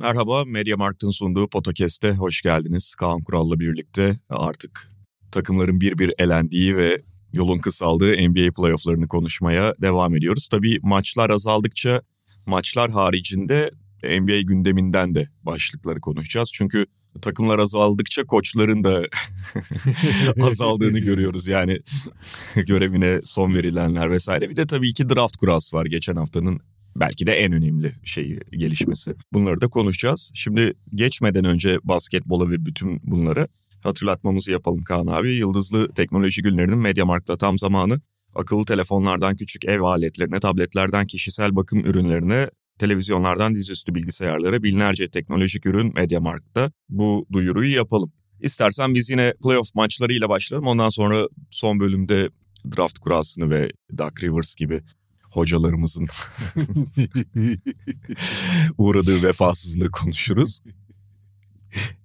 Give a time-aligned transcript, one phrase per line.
[0.00, 2.94] Merhaba, Mediamarkt'ın sunduğu Podcast'e hoş geldiniz.
[2.94, 4.92] Kaan Kural'la birlikte artık
[5.32, 10.48] takımların bir bir elendiği ve yolun kısaldığı NBA playofflarını konuşmaya devam ediyoruz.
[10.48, 12.02] Tabii maçlar azaldıkça
[12.46, 13.70] maçlar haricinde
[14.02, 16.50] NBA gündeminden de başlıkları konuşacağız.
[16.54, 16.86] Çünkü
[17.22, 19.02] takımlar azaldıkça koçların da
[20.42, 21.48] azaldığını görüyoruz.
[21.48, 21.78] Yani
[22.66, 24.50] görevine son verilenler vesaire.
[24.50, 26.60] Bir de tabii ki draft kurası var geçen haftanın
[26.96, 29.14] belki de en önemli şeyi gelişmesi.
[29.32, 30.32] Bunları da konuşacağız.
[30.34, 33.48] Şimdi geçmeden önce basketbola ve bütün bunları
[33.82, 35.32] hatırlatmamızı yapalım Kaan abi.
[35.32, 38.00] Yıldızlı teknoloji günlerinin Mediamarkt'ta tam zamanı.
[38.34, 45.94] Akıllı telefonlardan küçük ev aletlerine, tabletlerden kişisel bakım ürünlerine, televizyonlardan dizüstü bilgisayarlara binlerce teknolojik ürün
[45.94, 46.72] Mediamarkt'ta.
[46.88, 48.12] Bu duyuruyu yapalım.
[48.40, 50.68] İstersen biz yine playoff maçlarıyla başlayalım.
[50.68, 52.30] Ondan sonra son bölümde
[52.76, 54.82] draft kurasını ve Doug Rivers gibi
[55.30, 56.08] hocalarımızın
[58.78, 60.60] uğradığı vefasızlığı konuşuruz.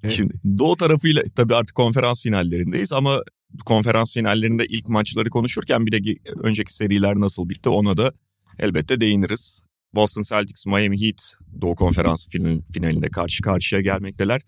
[0.10, 3.22] Şimdi Doğu tarafıyla tabii artık konferans finallerindeyiz ama
[3.66, 8.14] konferans finallerinde ilk maçları konuşurken bir de önceki seriler nasıl bitti ona da
[8.60, 9.62] elbette değiniriz.
[9.94, 12.28] Boston Celtics Miami Heat Doğu Konferans
[12.74, 14.42] finalinde karşı karşıya gelmekteler.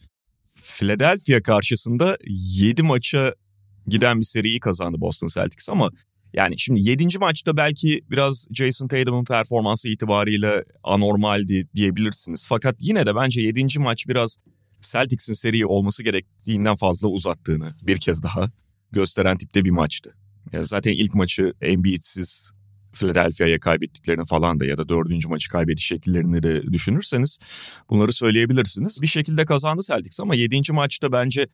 [0.54, 3.34] Philadelphia karşısında 7 maça
[3.88, 5.92] giden bir seriyi kazandı Boston Celtics ama
[6.34, 7.18] yani şimdi 7.
[7.20, 12.46] maçta belki biraz Jason Tatum'un performansı itibariyle anormaldi diyebilirsiniz.
[12.50, 13.80] Fakat yine de bence 7.
[13.80, 14.38] maç biraz
[14.82, 18.52] Celtics'in seri olması gerektiğinden fazla uzattığını bir kez daha
[18.92, 20.16] gösteren tipte bir maçtı.
[20.54, 22.52] Yani zaten ilk maçı Embiid'siz
[22.94, 27.40] Philadelphia'ya kaybettiklerini falan da ya da dördüncü maçı kaybediş şekillerini de düşünürseniz
[27.90, 29.02] bunları söyleyebilirsiniz.
[29.02, 31.48] Bir şekilde kazandı Celtics ama yedinci maçta bence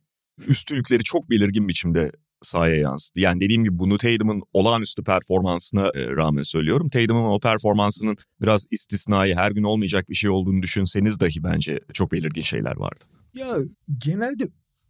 [0.46, 2.12] üstünlükleri çok belirgin biçimde
[2.44, 3.20] sahaya yansıdı.
[3.20, 6.88] Yani dediğim gibi bunu Tatum'un olağanüstü performansına e, rağmen söylüyorum.
[6.88, 12.12] Tatum'un o performansının biraz istisnai her gün olmayacak bir şey olduğunu düşünseniz dahi bence çok
[12.12, 13.04] belirgin şeyler vardı.
[13.34, 13.56] Ya
[13.98, 14.44] genelde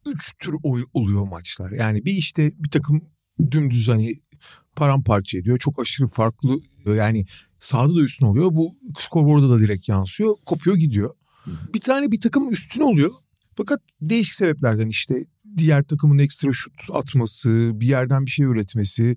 [0.06, 1.70] üç tür oyun oluyor maçlar.
[1.70, 3.04] Yani bir işte bir takım
[3.50, 4.14] dümdüz hani
[4.76, 5.58] paramparça ediyor.
[5.58, 7.26] Çok aşırı farklı yani
[7.60, 8.50] sahada da üstün oluyor.
[8.52, 10.36] Bu skorboarda da direkt yansıyor.
[10.46, 11.14] Kopuyor gidiyor.
[11.74, 13.10] Bir tane bir takım üstün oluyor.
[13.56, 15.26] Fakat değişik sebeplerden işte
[15.56, 19.16] diğer takımın ekstra şut atması, bir yerden bir şey üretmesi,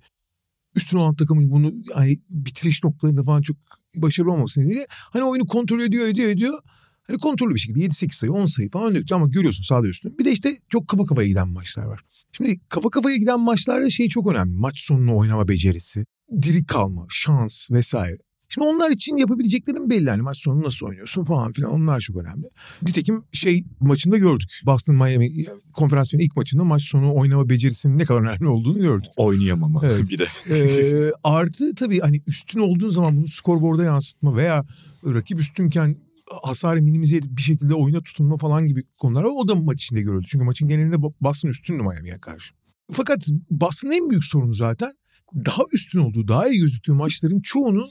[0.75, 3.57] üstün olan takımın bunu hani bitiriş noktalarında falan çok
[3.95, 6.59] başarılı olması nedeniyle hani oyunu kontrol ediyor ediyor ediyor.
[7.03, 10.17] Hani kontrollü bir şekilde 7-8 sayı 10 sayı falan önde ama görüyorsun sağda üstün.
[10.19, 12.01] Bir de işte çok kafa kafaya giden maçlar var.
[12.31, 14.57] Şimdi kafa kafaya giden maçlarda şey çok önemli.
[14.57, 16.05] Maç sonunu oynama becerisi,
[16.41, 18.17] diri kalma, şans vesaire.
[18.49, 20.09] Şimdi onlar için yapabileceklerin belli.
[20.09, 22.49] Hani maç sonu nasıl oynuyorsun falan filan onlar çok önemli.
[22.81, 24.61] Nitekim şey maçında gördük.
[24.65, 29.11] Boston Miami konferans ilk maçında maç sonu oynama becerisinin ne kadar önemli olduğunu gördük.
[29.17, 30.09] Oynayamama evet.
[30.09, 30.25] bir de.
[30.51, 34.65] ee, artı tabii hani üstün olduğun zaman bunu skorboarda yansıtma veya
[35.05, 35.97] rakip üstünken
[36.43, 39.31] hasarı minimize edip bir şekilde oyuna tutunma falan gibi konular var.
[39.35, 40.27] O da maç içinde görüldü.
[40.29, 42.53] Çünkü maçın genelinde Boston üstündü Miami'ye karşı.
[42.91, 44.91] Fakat Boston'ın en büyük sorunu zaten
[45.35, 47.85] daha üstün olduğu, daha iyi gözüktüğü maçların çoğunu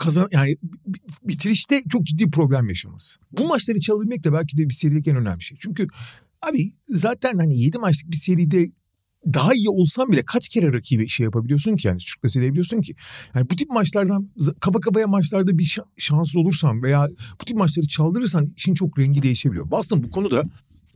[0.00, 0.56] kazan yani
[1.24, 3.20] bitirişte çok ciddi problem yaşaması.
[3.32, 5.58] Bu maçları çalabilmek de belki de bir serilik en önemli şey.
[5.60, 5.86] Çünkü
[6.42, 8.70] abi zaten hani 7 maçlık bir seride
[9.26, 12.94] daha iyi olsan bile kaç kere rakibi şey yapabiliyorsun ki yani sürklase edebiliyorsun ki.
[13.34, 17.08] Yani bu tip maçlardan kaba kabaya maçlarda bir şans olursan veya
[17.40, 19.70] bu tip maçları çaldırırsan işin çok rengi değişebiliyor.
[19.70, 20.44] Boston bu konuda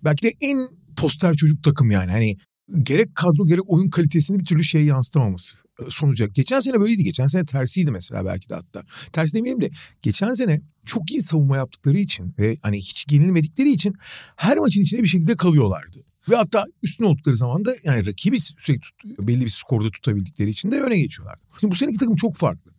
[0.04, 2.10] belki de en poster çocuk takım yani.
[2.10, 2.36] Hani
[2.82, 6.26] gerek kadro gerek oyun kalitesini bir türlü şey yansıtamaması e, sonuca.
[6.26, 7.04] Geçen sene böyleydi.
[7.04, 8.84] Geçen sene tersiydi mesela belki de hatta.
[9.12, 9.70] Ters demeyelim de
[10.02, 13.94] geçen sene çok iyi savunma yaptıkları için ve hani hiç yenilmedikleri için
[14.36, 16.04] her maçın içinde bir şekilde kalıyorlardı.
[16.30, 20.70] Ve hatta üstün oldukları zaman da yani rakibi sürekli tut, belli bir skorda tutabildikleri için
[20.70, 21.38] de öne geçiyorlar.
[21.60, 22.70] Şimdi bu seneki takım çok farklı.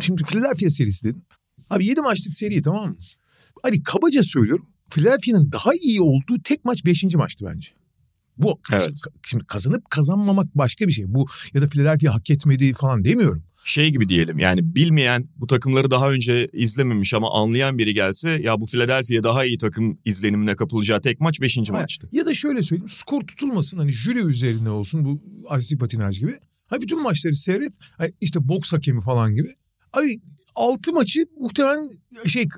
[0.00, 1.22] Şimdi Philadelphia serisi dedim.
[1.70, 2.96] Abi 7 maçlık seri tamam mı?
[3.62, 4.66] Hani kabaca söylüyorum.
[4.90, 7.04] Philadelphia'nın daha iyi olduğu tek maç 5.
[7.14, 7.79] maçtı bence.
[8.42, 8.92] Bu evet.
[9.22, 11.04] şimdi kazanıp kazanmamak başka bir şey.
[11.08, 13.42] Bu ya da Philadelphia hak etmedi falan demiyorum.
[13.64, 18.60] Şey gibi diyelim yani bilmeyen bu takımları daha önce izlememiş ama anlayan biri gelse ya
[18.60, 21.58] bu Philadelphia daha iyi takım izlenimine kapılacağı tek maç 5.
[21.58, 21.70] Evet.
[21.70, 22.08] maçtı.
[22.12, 26.32] Ya da şöyle söyleyeyim skor tutulmasın hani jüri üzerine olsun bu artistik patinaj gibi.
[26.66, 27.72] Ha bütün maçları seyret
[28.20, 29.48] işte boks hakemi falan gibi.
[29.92, 30.20] Abi
[30.54, 31.90] 6 maçı muhtemelen
[32.26, 32.48] şey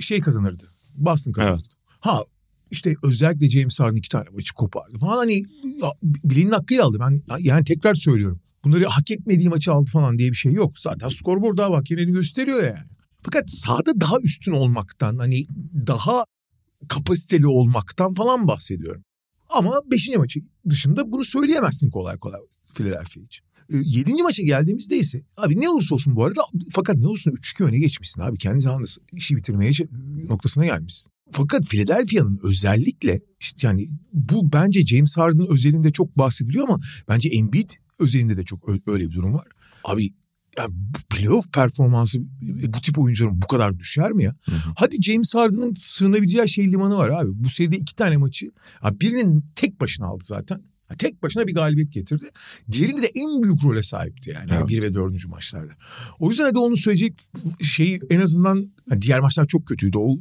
[0.00, 0.64] şey kazanırdı.
[0.96, 1.62] Boston kazanırdı.
[1.62, 1.72] Evet.
[2.00, 2.24] Ha
[2.72, 5.42] işte özellikle James Harden iki tane maçı kopardı falan hani
[6.02, 6.98] bileğinin hakkıyla aldı.
[7.00, 8.40] Ben yani tekrar söylüyorum.
[8.64, 10.78] Bunları hak etmediği maçı aldı falan diye bir şey yok.
[10.78, 12.88] Zaten skorboard daha bak kendini gösteriyor yani.
[13.22, 15.46] Fakat sahada daha üstün olmaktan hani
[15.86, 16.24] daha
[16.88, 19.04] kapasiteli olmaktan falan bahsediyorum.
[19.50, 20.08] Ama 5.
[20.16, 22.40] maçı dışında bunu söyleyemezsin kolay kolay
[22.74, 23.44] Philadelphia için.
[23.70, 24.10] 7.
[24.10, 26.40] Ee, maça geldiğimizde ise abi ne olursa olsun bu arada
[26.72, 28.38] fakat ne olursa 3-2 öne geçmişsin abi.
[28.38, 29.72] Kendi zamanında işi bitirmeye
[30.28, 31.11] noktasına gelmişsin.
[31.30, 33.20] Fakat Philadelphia'nın özellikle
[33.62, 39.04] yani bu bence James Harden özelinde çok bahsediliyor ama bence Embiid özelinde de çok öyle
[39.04, 39.46] bir durum var.
[39.84, 40.12] Abi
[40.58, 40.66] ya
[41.10, 42.18] playoff performansı
[42.66, 44.36] bu tip oyuncuların bu kadar düşer mi ya?
[44.44, 44.72] Hı hı.
[44.76, 47.30] Hadi James Harden'ın sığınabileceği şey limanı var abi.
[47.34, 48.50] Bu seride iki tane maçı
[48.82, 50.62] abi birinin tek başına aldı zaten.
[50.98, 52.24] Tek başına bir galibiyet getirdi.
[52.72, 54.50] Diğerinde de en büyük role sahipti yani.
[54.52, 54.68] Evet.
[54.68, 55.72] bir ve dördüncü maçlarda.
[56.18, 57.28] O yüzden de onu söyleyecek
[57.62, 59.98] şeyi en azından yani diğer maçlar çok kötüydü.
[59.98, 60.16] O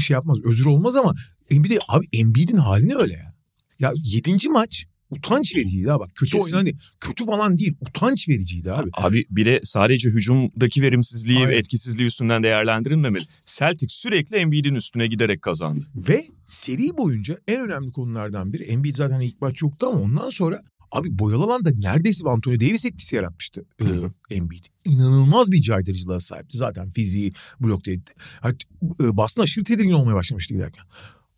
[0.00, 1.14] şey yapmaz özür olmaz ama
[1.50, 3.34] Embiid abi Embiid'in halini öyle ya.
[3.78, 6.10] Ya yedinci maç utanç vericiydi ha bak.
[6.14, 6.44] Kötü Kesin.
[6.44, 8.90] oyun hani kötü falan değil utanç vericiydi abi.
[8.92, 11.50] Abi bir de sadece hücumdaki verimsizliği Aynen.
[11.50, 13.24] ve etkisizliği üstünden değerlendirilmemeli.
[13.44, 15.86] Celtic sürekli Embiid'in üstüne giderek kazandı.
[15.94, 20.62] Ve seri boyunca en önemli konulardan biri Embiid zaten ilk maç yoktu ama ondan sonra
[20.94, 23.84] Abi boyalı alanda neredeyse Anthony Davis etkisi yaratmıştı e,
[24.30, 24.64] Embiid.
[24.84, 28.10] İnanılmaz bir caydırıcılığa sahipti zaten fiziği blok dedi.
[28.40, 28.66] Hatta,
[29.02, 30.84] e, Boston aşırı tedirgin olmaya başlamıştı giderken.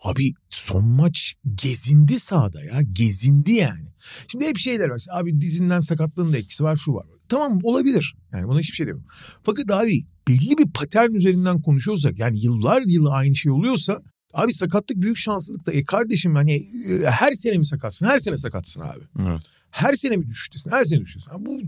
[0.02, 2.82] Abi son maç gezindi sahada ya.
[2.92, 3.88] Gezindi yani.
[4.28, 5.04] Şimdi hep şeyler var.
[5.12, 7.06] Abi dizinden sakatlığın da etkisi var şu var.
[7.28, 8.14] Tamam olabilir.
[8.32, 9.08] Yani buna hiçbir şey demiyorum.
[9.42, 14.02] Fakat abi belli bir patern üzerinden konuşuyorsak yani yıllar yılı aynı şey oluyorsa
[14.34, 15.72] Abi sakatlık büyük şanssızlık da.
[15.72, 18.06] E kardeşim hani e, her sene mi sakatsın?
[18.06, 19.00] Her sene sakatsın abi.
[19.20, 19.42] Evet.
[19.70, 20.70] Her sene mi düşüştesin?
[20.70, 21.46] Her sene düşüştesin.
[21.46, 21.60] Bu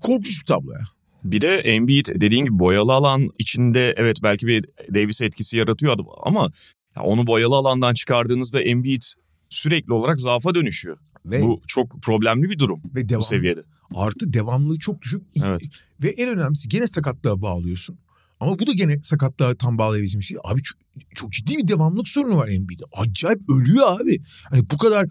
[0.00, 0.80] korkunç bir tablo ya.
[1.24, 4.64] Bir de Embiid dediğin gibi boyalı alan içinde evet belki bir
[4.94, 6.50] Davis etkisi yaratıyor ama
[6.96, 9.02] ya onu boyalı alandan çıkardığınızda Embiid
[9.48, 10.98] sürekli olarak zaafa dönüşüyor.
[11.26, 13.62] Ve, bu çok problemli bir durum ve devam, bu seviyede.
[13.94, 15.22] Artı devamlılığı çok düşük.
[15.44, 15.62] Evet.
[16.02, 17.98] Ve en önemlisi gene sakatlığa bağlıyorsun.
[18.40, 20.36] Ama bu da gene sakatlığa tam bağlayabileceğim şey.
[20.44, 20.78] Abi çok,
[21.14, 22.84] çok ciddi bir devamlılık sorunu var NBA'de.
[22.92, 24.18] Acayip ölüyor abi.
[24.50, 25.06] Hani bu kadar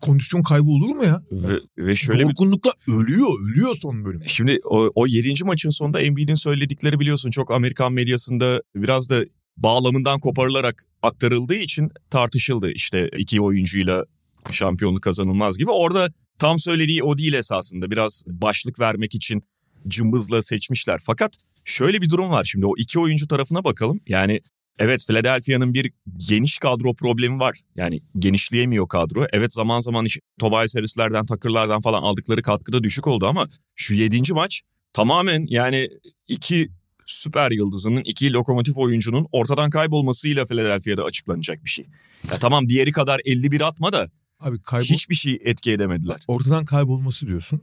[0.00, 1.22] kondisyon kaybı olur mu ya?
[1.32, 2.92] Ve, ve şöyle Yorgunlukla bir...
[2.92, 4.22] ölüyor, ölüyor son bölüm.
[4.26, 5.44] Şimdi o, o 7.
[5.44, 9.24] maçın sonunda Embiid'in söyledikleri biliyorsun çok Amerikan medyasında biraz da
[9.56, 12.70] bağlamından koparılarak aktarıldığı için tartışıldı.
[12.70, 14.04] İşte iki oyuncuyla
[14.50, 15.70] şampiyonluk kazanılmaz gibi.
[15.70, 16.08] Orada
[16.38, 17.90] tam söylediği o değil esasında.
[17.90, 19.42] Biraz başlık vermek için
[19.88, 21.00] cımbızla seçmişler.
[21.02, 24.00] Fakat şöyle bir durum var şimdi o iki oyuncu tarafına bakalım.
[24.06, 24.40] Yani
[24.78, 25.92] evet Philadelphia'nın bir
[26.28, 27.60] geniş kadro problemi var.
[27.76, 29.26] Yani genişleyemiyor kadro.
[29.32, 34.34] Evet zaman zaman iş, Tobias Harris'lerden, Takırlardan falan aldıkları katkıda düşük oldu ama şu yedinci
[34.34, 35.88] maç tamamen yani
[36.28, 36.68] iki
[37.06, 41.86] süper yıldızının iki lokomotif oyuncunun ortadan kaybolmasıyla Philadelphia'da açıklanacak bir şey.
[42.30, 44.10] Ya tamam diğeri kadar 51 atma da
[44.40, 44.84] Abi kaybol...
[44.86, 46.24] hiçbir şey etki edemediler.
[46.28, 47.60] Ortadan kaybolması diyorsun.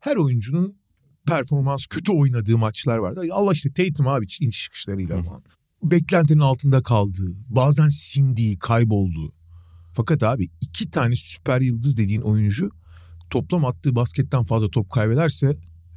[0.00, 0.78] Her oyuncunun
[1.28, 3.22] performans kötü oynadığı maçlar vardı.
[3.32, 5.42] Allah işte Tatum abi iniş çıkışlarıyla falan.
[5.82, 9.32] Beklentinin altında kaldığı, bazen sindiği, kaybolduğu.
[9.94, 12.70] Fakat abi iki tane süper yıldız dediğin oyuncu
[13.30, 15.56] toplam attığı basketten fazla top kaybederse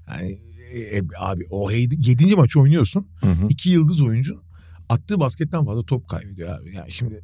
[0.09, 0.39] yani
[0.73, 3.07] e, e, abi o yedinci maç oynuyorsun.
[3.21, 3.47] Hı hı.
[3.49, 4.41] iki yıldız oyuncu
[4.89, 6.75] attığı basketten fazla top kaybediyor abi.
[6.75, 7.21] Yani şimdi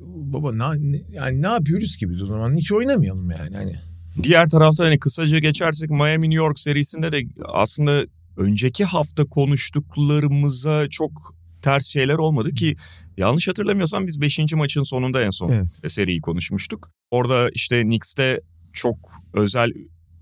[0.00, 3.80] baba ne, yani ne yapıyoruz ki biz o zaman hiç oynamayalım yani hani.
[4.22, 8.04] Diğer tarafta hani kısaca geçersek Miami New York serisinde de aslında
[8.36, 12.76] önceki hafta konuştuklarımıza çok ters şeyler olmadı ki
[13.16, 14.38] yanlış hatırlamıyorsam biz 5.
[14.54, 15.92] maçın sonunda en son evet.
[15.92, 16.90] seriyi konuşmuştuk.
[17.10, 18.40] Orada işte Knicks'te
[18.72, 18.96] çok
[19.34, 19.72] özel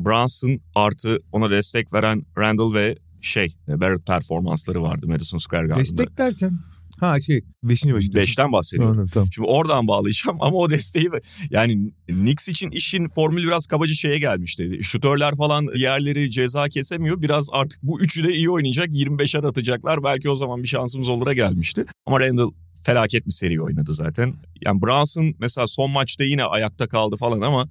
[0.00, 5.80] Brunson artı ona destek veren Randall ve şey Barrett performansları vardı Madison Square Garden'da.
[5.80, 6.58] Destek derken?
[7.04, 8.14] Ha şey beşinci başı.
[8.14, 8.92] Beşten bahsediyorum.
[8.92, 9.28] Anladım, tamam.
[9.34, 11.10] Şimdi oradan bağlayacağım ama o desteği
[11.50, 14.78] yani Knicks için işin formülü biraz kabaca şeye gelmişti.
[14.82, 17.22] Şutörler falan yerleri ceza kesemiyor.
[17.22, 18.88] Biraz artık bu üçü de iyi oynayacak.
[18.88, 20.04] 25'er atacaklar.
[20.04, 21.84] Belki o zaman bir şansımız olur'a gelmişti.
[22.06, 22.50] Ama Randall
[22.84, 24.34] felaket bir seri oynadı zaten.
[24.64, 27.68] Yani Brunson mesela son maçta yine ayakta kaldı falan ama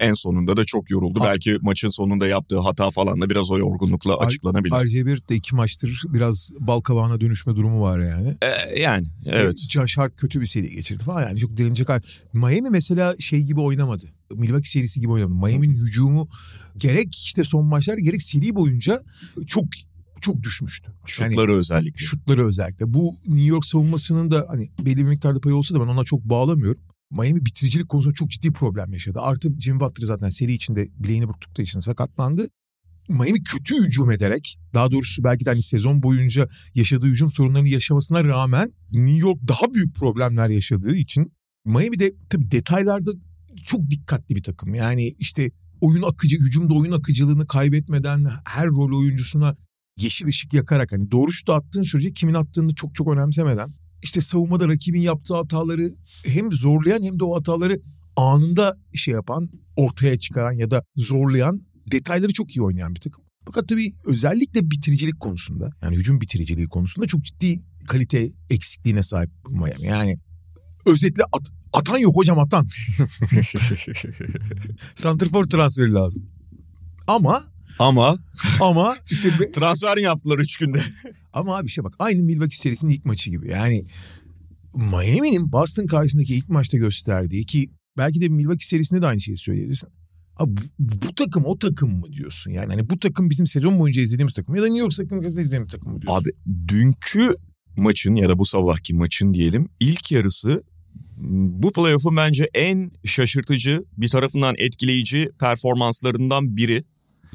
[0.00, 1.20] en sonunda da çok yoruldu.
[1.20, 1.24] Ha.
[1.24, 4.74] Belki maçın sonunda yaptığı hata falan da biraz o yorgunlukla açıklanabilir.
[4.74, 8.36] RC1 de iki maçtır biraz bal kabağına dönüşme durumu var yani.
[8.42, 9.66] Ee, yani evet.
[9.70, 12.00] Can Shark kötü bir seri geçirdi falan yani çok hal.
[12.32, 14.06] Miami mesela şey gibi oynamadı.
[14.34, 15.46] Milwaukee serisi gibi oynamadı.
[15.46, 16.28] Miami'nin hücumu
[16.76, 19.02] gerek işte son maçlar gerek seri boyunca
[19.46, 19.64] çok
[20.20, 20.92] çok düşmüştü.
[21.06, 21.98] Şutları yani, özellikle.
[21.98, 22.94] Şutları özellikle.
[22.94, 26.24] Bu New York savunmasının da hani belli bir miktarda payı olsa da ben ona çok
[26.24, 26.80] bağlamıyorum.
[27.10, 29.18] Miami bitiricilik konusunda çok ciddi problem yaşadı.
[29.22, 32.48] Artı Jimmy Butler zaten seri içinde bileğini burktukları için sakatlandı.
[33.08, 38.24] Miami kötü hücum ederek daha doğrusu belki de hani sezon boyunca yaşadığı hücum sorunlarını yaşamasına
[38.24, 41.32] rağmen New York daha büyük problemler yaşadığı için
[41.64, 43.10] Miami de tabii detaylarda
[43.66, 44.74] çok dikkatli bir takım.
[44.74, 49.56] Yani işte oyun akıcı, hücumda oyun akıcılığını kaybetmeden her rol oyuncusuna
[49.96, 53.68] yeşil ışık yakarak hani doğru şut attığın sürece kimin attığını çok çok önemsemeden
[54.04, 55.90] işte savunmada rakibin yaptığı hataları
[56.24, 57.80] hem zorlayan hem de o hataları
[58.16, 63.24] anında şey yapan, ortaya çıkaran ya da zorlayan detayları çok iyi oynayan bir takım.
[63.46, 69.86] Fakat tabii özellikle bitiricilik konusunda yani hücum bitiriciliği konusunda çok ciddi kalite eksikliğine sahip Miami.
[69.86, 70.18] Yani
[70.86, 72.64] özetle at, atan yok hocam atan.
[74.94, 76.22] Santrfor transferi lazım.
[77.06, 77.42] Ama
[77.78, 78.18] Ama
[78.60, 80.82] ama işte transfer yaptılar 3 günde.
[81.32, 83.50] ama abi şey bak aynı Milwaukee serisinin ilk maçı gibi.
[83.50, 83.84] Yani
[84.76, 89.88] Miami'nin Boston karşısındaki ilk maçta gösterdiği ki belki de Milwaukee serisinde de aynı şeyi söyleyebilirsin.
[90.36, 92.50] Abi bu, bu takım o takım mı diyorsun?
[92.50, 95.40] Yani hani bu takım bizim sezon boyunca izlediğimiz takım ya da New York takım karşısında
[95.40, 96.22] izlediğimiz takım mı diyorsun?
[96.22, 96.32] Abi
[96.68, 97.36] dünkü
[97.76, 100.62] maçın ya da bu sabahki maçın diyelim ilk yarısı
[101.60, 106.84] bu playoff'un bence en şaşırtıcı bir tarafından etkileyici performanslarından biri.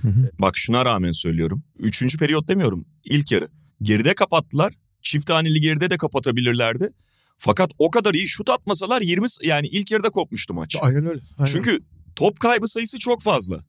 [0.01, 0.31] Hı hı.
[0.39, 1.63] Bak şuna rağmen söylüyorum.
[1.79, 2.85] Üçüncü periyot demiyorum.
[3.03, 3.49] İlk yarı.
[3.81, 4.73] Geride kapattılar.
[5.01, 6.89] Çift haneli geride de kapatabilirlerdi.
[7.37, 10.75] Fakat o kadar iyi şut atmasalar 20 yani ilk yarıda kopmuştu maç.
[10.81, 11.21] Aynen öyle.
[11.37, 11.51] Aynen.
[11.51, 11.79] Çünkü
[12.15, 13.65] top kaybı sayısı çok fazla.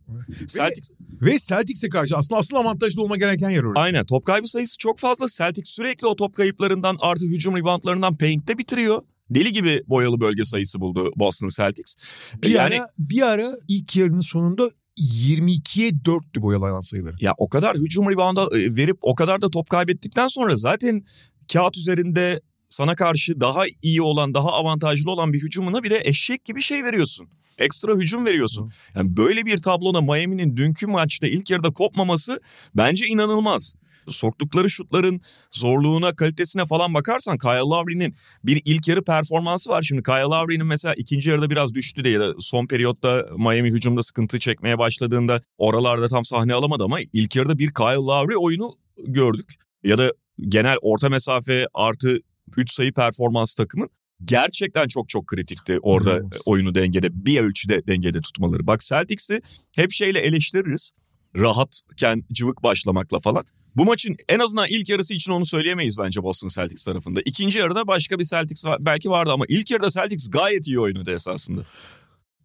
[0.46, 0.90] Celtics
[1.22, 3.80] Ve Celtics'e karşı aslında asıl avantajlı olma gereken yer orası.
[3.80, 5.26] aynen top kaybı sayısı çok fazla.
[5.28, 9.02] Celtics sürekli o top kayıplarından artı hücum reboundlarından paint'te bitiriyor.
[9.30, 11.94] Deli gibi boyalı bölge sayısı buldu Boston Celtics.
[12.42, 14.70] Bir yani ara bir ara ilk yarının sonunda
[15.00, 17.16] 22'ye 4'tü boyalanan sayıları.
[17.21, 21.04] ya o kadar hücum rebound'a e, verip o kadar da top kaybettikten sonra zaten
[21.52, 26.45] kağıt üzerinde sana karşı daha iyi olan, daha avantajlı olan bir hücumuna bir de eşek
[26.45, 27.28] gibi şey veriyorsun.
[27.59, 28.73] Ekstra hücum veriyorsun.
[28.95, 32.40] Yani böyle bir tablona Miami'nin dünkü maçta ilk yarıda kopmaması
[32.75, 33.75] bence inanılmaz.
[34.09, 38.14] Soktukları şutların zorluğuna, kalitesine falan bakarsan Kyle Lowry'nin
[38.45, 39.83] bir ilk yarı performansı var.
[39.83, 44.02] Şimdi Kyle Lowry'nin mesela ikinci yarıda biraz düştü diye ya da son periyotta Miami hücumda
[44.02, 48.75] sıkıntı çekmeye başladığında oralarda tam sahne alamadı ama ilk yarıda bir Kyle Lowry oyunu
[49.07, 49.54] gördük.
[49.85, 50.12] Ya da
[50.49, 52.21] genel orta mesafe artı
[52.57, 53.88] 3 sayı performans takımın
[54.25, 56.40] gerçekten çok çok kritikti orada İnanılmaz.
[56.47, 58.66] oyunu dengede bir ölçüde dengede tutmaları.
[58.66, 59.40] Bak Celtics'i
[59.76, 60.92] hep şeyle eleştiririz.
[61.37, 63.45] Rahatken cıvık başlamakla falan.
[63.76, 67.20] Bu maçın en azından ilk yarısı için onu söyleyemeyiz bence Boston Celtics tarafında.
[67.24, 71.14] İkinci yarıda başka bir Celtics var, belki vardı ama ilk yarıda Celtics gayet iyi oynadı
[71.14, 71.66] esasında.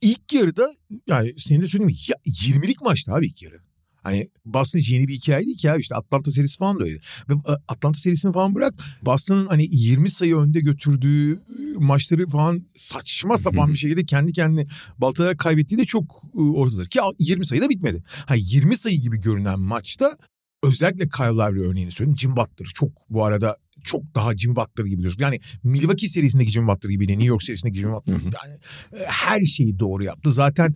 [0.01, 0.71] İlk yarıda
[1.07, 1.95] yani senin de söyleyeyim?
[2.07, 3.59] Ya, 20'lik maçtı abi ilk yarı.
[4.05, 6.99] Hani Boston hiç yeni bir hikaye değil ki abi işte Atlanta serisi falan da öyle.
[7.29, 11.37] Ve e, Atlanta serisini falan bırak Boston'ın hani 20 sayı önde götürdüğü e,
[11.77, 14.65] maçları falan saçma sapan bir şekilde kendi kendine
[14.97, 16.87] baltalara kaybettiği de çok e, ortadır.
[16.87, 18.03] Ki 20 sayıda bitmedi.
[18.25, 20.17] Ha 20 sayı gibi görünen maçta
[20.63, 22.17] özellikle Kyle Lowry örneğini söyleyeyim.
[22.17, 25.31] Jim Butler çok bu arada çok daha Jim Butler gibi gözüküyor.
[25.31, 28.35] Yani Milwaukee serisindeki Jim Butler gibi New York serisindeki Jim Butler gibi.
[28.45, 28.59] Yani,
[28.93, 30.31] e, her şeyi doğru yaptı.
[30.31, 30.75] Zaten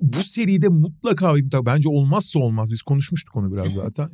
[0.00, 2.70] bu seride mutlaka tabii bence olmazsa olmaz.
[2.72, 4.10] Biz konuşmuştuk onu biraz zaten.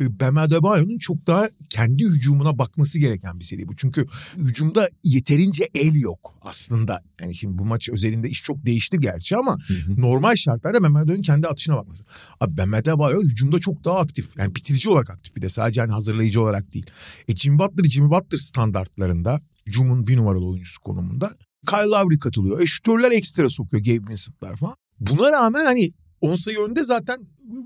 [0.00, 3.76] E, Bam Adebayo'nun çok daha kendi hücumuna bakması gereken bir seri bu.
[3.76, 7.02] Çünkü hücumda yeterince el yok aslında.
[7.20, 9.58] Yani şimdi bu maç özelinde iş çok değişti gerçi ama
[9.96, 12.04] normal şartlarda Bam Adebayo'nun kendi atışına bakması.
[12.40, 14.36] Abi Bam Adebayo hücumda çok daha aktif.
[14.38, 16.86] Yani bitirici olarak aktif bir de sadece hani hazırlayıcı olarak değil.
[17.28, 21.30] E Jimmy Butler, Jimmy Butler standartlarında hücumun bir numaralı oyuncusu konumunda.
[21.66, 22.60] Kyle Lowry katılıyor.
[22.60, 23.84] E şütörler ekstra sokuyor.
[23.84, 24.76] Gabe Vincent'lar falan.
[25.10, 25.90] Buna rağmen hani
[26.20, 27.16] 10 sayı önde zaten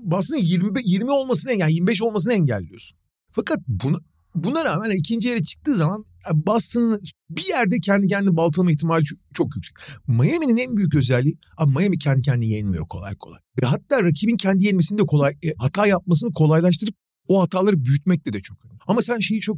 [0.03, 2.97] Boston'ın 20, 20 olmasını yani 25 olmasını engelliyorsun.
[3.31, 3.97] Fakat buna,
[4.35, 9.77] buna rağmen ikinci yere çıktığı zaman Boston'ın bir yerde kendi kendini baltalama ihtimali çok, yüksek.
[10.07, 13.39] Miami'nin en büyük özelliği abi Miami kendi kendini yenmiyor kolay kolay.
[13.61, 16.95] Ve hatta rakibin kendi yenmesini de kolay e, hata yapmasını kolaylaştırıp
[17.27, 18.79] o hataları büyütmekte de çok önemli.
[18.87, 19.57] Ama sen şeyi çok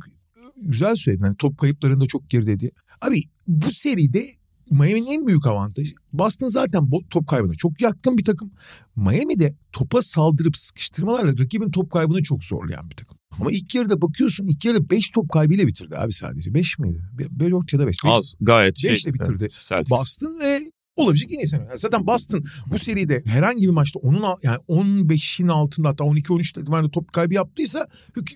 [0.57, 1.23] güzel söyledin.
[1.23, 2.71] Hani top kayıplarında çok geride diye.
[3.01, 4.27] Abi bu seride
[4.69, 8.51] Miami'nin en büyük avantajı Boston zaten top kaybına çok yatkın bir takım.
[8.95, 13.17] Miami'de topa saldırıp sıkıştırmalarla rakibin top kaybını çok zorlayan bir takım.
[13.39, 16.53] Ama ilk yarıda bakıyorsun ilk yarıda 5 top kaybıyla bitirdi abi sadece.
[16.53, 17.03] 5 miydi?
[17.39, 17.97] 4 ya da 5.
[18.05, 18.91] Az gayet şey.
[18.91, 19.37] Beşle bitirdi.
[19.39, 19.91] Evet, Celtics.
[19.91, 20.68] Boston ve
[20.99, 21.63] olabilecek en iyi sene.
[21.63, 26.91] Yani zaten Boston bu seride herhangi bir maçta onun yani 15'in altında hatta 12-13 civarında
[26.91, 27.87] top kaybı yaptıysa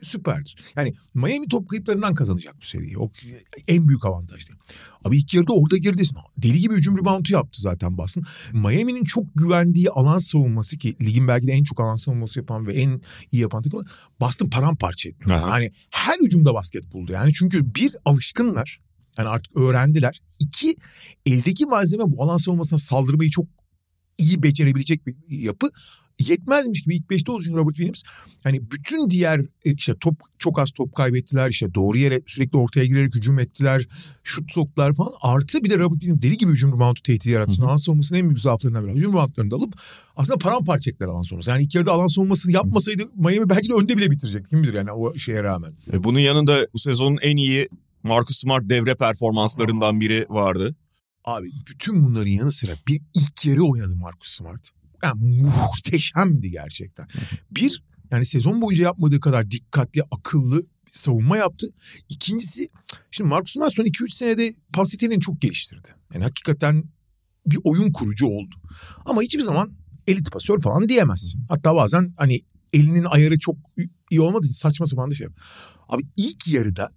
[0.01, 0.55] süperdir.
[0.75, 2.97] Yani Miami top kayıplarından kazanacak bu seriyi.
[2.97, 3.11] O
[3.67, 4.59] en büyük avantaj değil.
[5.05, 6.17] Abi ilk yarıda orada geridesin.
[6.37, 8.23] Deli gibi hücum reboundu yaptı zaten Boston.
[8.53, 12.73] Miami'nin çok güvendiği alan savunması ki ligin belki de en çok alan savunması yapan ve
[12.73, 13.01] en
[13.31, 13.85] iyi yapan takım
[14.19, 15.25] Boston paramparça etti.
[15.29, 17.11] Yani her hücumda basket buldu.
[17.11, 18.79] Yani çünkü bir alışkınlar.
[19.17, 20.21] Yani artık öğrendiler.
[20.39, 20.75] İki
[21.25, 23.45] eldeki malzeme bu alan savunmasına saldırmayı çok
[24.17, 25.69] iyi becerebilecek bir yapı.
[26.19, 28.03] yetmezmiş gibi ilk beşte olduğu için Robert Williams
[28.43, 32.85] hani bütün diğer e, işte top çok az top kaybettiler işte doğru yere sürekli ortaya
[32.85, 33.87] girerek hücum ettiler
[34.23, 37.65] şut soktular falan artı bir de Robert Williams deli gibi hücum reboundu tehdidi yarattı.
[37.65, 38.95] Alan savunmasının en büyük zaaflarından biri.
[38.95, 39.73] Hücum reboundlarını da alıp
[40.15, 41.49] aslında paramparça ettiler alan savunması.
[41.49, 44.49] Yani ilk yarıda alan savunmasını yapmasaydı Miami belki de önde bile bitirecek.
[44.49, 45.73] Kim bilir yani o şeye rağmen.
[45.93, 47.69] E, bunun yanında bu sezonun en iyi
[48.03, 50.75] Marcus Smart devre performanslarından biri vardı.
[51.25, 54.69] Abi bütün bunların yanı sıra bir ilk yarı oynadı Marcus Smart.
[55.03, 57.07] Yani muhteşemdi gerçekten.
[57.51, 61.67] Bir yani sezon boyunca yapmadığı kadar dikkatli, akıllı savunma yaptı.
[62.09, 62.69] İkincisi
[63.11, 65.87] şimdi Marcus Smart son 2-3 senede pas çok geliştirdi.
[66.13, 66.83] Yani hakikaten
[67.45, 68.55] bir oyun kurucu oldu.
[69.05, 69.73] Ama hiçbir zaman
[70.07, 71.45] elit pasör falan diyemezsin.
[71.49, 72.41] Hatta bazen hani
[72.73, 73.55] elinin ayarı çok
[74.09, 75.27] iyi olmadığı için saçma sapan da şey.
[75.89, 76.91] Abi ilk yarıda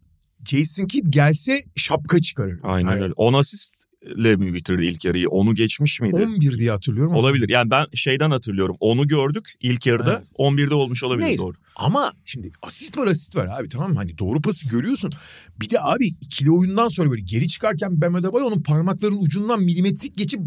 [0.47, 2.61] Jason Kidd gelse şapka çıkarır.
[2.63, 3.13] Aynen Yani öyle.
[3.17, 5.29] 10 asistle mi bitirdi ilk yarıyı?
[5.29, 6.17] Onu geçmiş miydi?
[6.17, 7.13] 11 diye hatırlıyorum.
[7.13, 7.49] ama- Olabilir.
[7.49, 8.77] Yani ben şeyden hatırlıyorum.
[8.81, 10.17] Onu gördük ilk yarıda.
[10.19, 10.29] Evet.
[10.39, 11.43] 11'de olmuş olabilir Neyse.
[11.43, 11.57] doğru.
[11.77, 13.97] Ama şimdi asist var asist var abi tamam mı?
[13.97, 15.13] Hani doğru pası görüyorsun.
[15.61, 20.17] Bir de abi ikili oyundan sonra böyle geri çıkarken Bam Adebayo onun parmaklarının ucundan milimetrik
[20.17, 20.41] geçip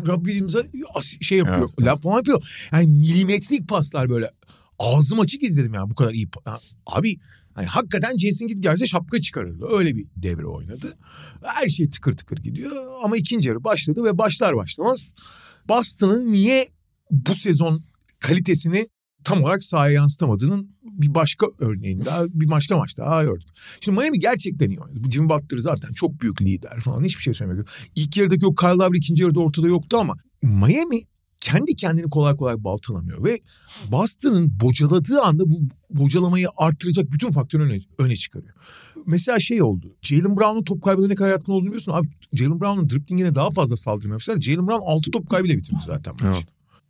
[0.96, 1.70] as- şey yapıyor.
[1.82, 2.68] Laf falan yapıyor.
[2.72, 4.30] Yani milimetrik paslar böyle.
[4.80, 6.28] Ağzım açık izledim yani bu kadar iyi.
[6.86, 7.18] Abi
[7.54, 9.66] hani hakikaten Jason Kidd gelse şapka çıkarırdı.
[9.72, 10.98] Öyle bir devre oynadı.
[11.44, 12.72] Her şey tıkır tıkır gidiyor.
[13.04, 15.14] Ama ikinci yarı başladı ve başlar başlamaz
[15.70, 16.68] Boston'ın niye
[17.12, 17.82] bu sezon
[18.20, 18.90] kalitesini
[19.24, 23.48] tam olarak sahaya yansıtamadığının bir başka örneğini daha bir başka maç daha gördük.
[23.82, 25.12] Şimdi Miami gerçekten iyi oynadı.
[25.12, 27.70] Jimmy Butler zaten çok büyük lider falan hiçbir şey söylemiyor.
[27.96, 31.04] İlk yarıdaki o Kyle Lowry ikinci yarıda ortada yoktu ama Miami
[31.52, 33.40] kendi kendini kolay kolay baltalamıyor ve
[33.92, 38.54] Boston'ın bocaladığı anda bu bocalamayı artıracak bütün faktörü öne, öne çıkarıyor.
[39.06, 39.92] Mesela şey oldu.
[40.02, 41.92] Jalen Brown'un top kaybına ne kadar yatkın olduğunu biliyorsun.
[41.92, 44.42] Abi Jalen Brown'un driplingine daha fazla saldırmaya başladılar.
[44.42, 46.46] Jalen Brown 6 top kaybıyla bitirdi zaten maçı.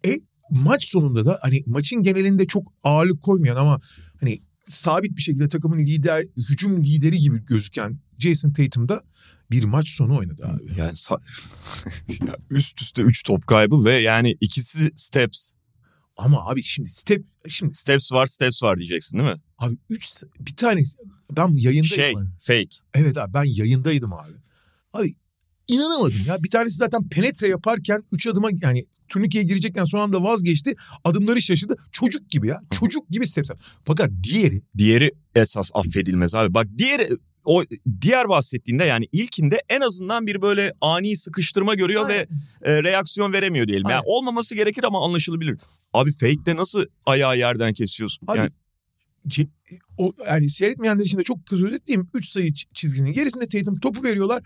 [0.07, 0.11] E
[0.51, 3.79] maç sonunda da hani maçın genelinde çok ağırlık koymayan ama
[4.19, 9.03] hani sabit bir şekilde takımın lider, hücum lideri gibi gözüken Jason Tatum da
[9.51, 10.79] bir maç sonu oynadı abi.
[10.79, 10.93] Yani
[12.27, 15.51] Ya üst üste 3 top kaybı ve yani ikisi steps.
[16.17, 19.41] Ama abi şimdi step şimdi Steps var steps var diyeceksin değil mi?
[19.57, 20.83] abi 3 bir tane
[21.37, 21.83] ben yayındaydım.
[21.85, 22.25] Şey abi.
[22.39, 22.75] fake.
[22.93, 24.31] Evet abi ben yayındaydım abi.
[24.93, 25.15] Abi
[25.67, 26.43] inanamadım ya.
[26.43, 30.75] Bir tanesi zaten penetre yaparken 3 adıma yani turnikeye girecekken son anda vazgeçti.
[31.03, 31.75] Adımları şaşırdı.
[31.91, 32.61] Çocuk gibi ya.
[32.71, 33.45] Çocuk gibi step.
[33.85, 36.53] Fakat diğeri Diğeri esas affedilmez abi.
[36.53, 37.07] Bak diğeri
[37.45, 37.63] o
[38.01, 42.27] diğer bahsettiğinde yani ilkinde en azından bir böyle ani sıkıştırma görüyor ve
[42.61, 43.89] e, reaksiyon veremiyor diyelim.
[43.89, 44.17] Yani Aynen.
[44.17, 45.57] olmaması gerekir ama anlaşılabilir.
[45.93, 48.27] Abi fake'de nasıl ayağı yerden kesiyorsun?
[48.27, 48.49] Abi, yani
[49.97, 52.09] o yani seyretmeyenler için de çok kısa özetleyeyim.
[52.13, 54.43] 3 sayı çizginin gerisinde Tatum topu veriyorlar.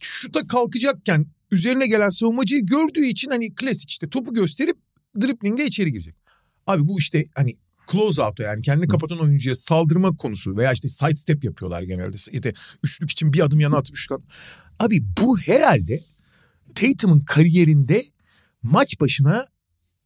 [0.00, 4.76] Şuta kalkacakken üzerine gelen savunmacıyı gördüğü için hani klasik işte topu gösterip
[5.20, 6.14] dripling'e içeri girecek.
[6.66, 7.56] Abi bu işte hani
[7.92, 12.42] close out'a yani kendini kapatan oyuncuya saldırma konusu veya işte side step yapıyorlar genelde.
[12.42, 12.52] Da
[12.82, 14.20] üçlük için bir adım yana atıp üçlük
[14.78, 16.00] Abi bu herhalde
[16.74, 18.04] Tatum'un kariyerinde
[18.62, 19.46] maç başına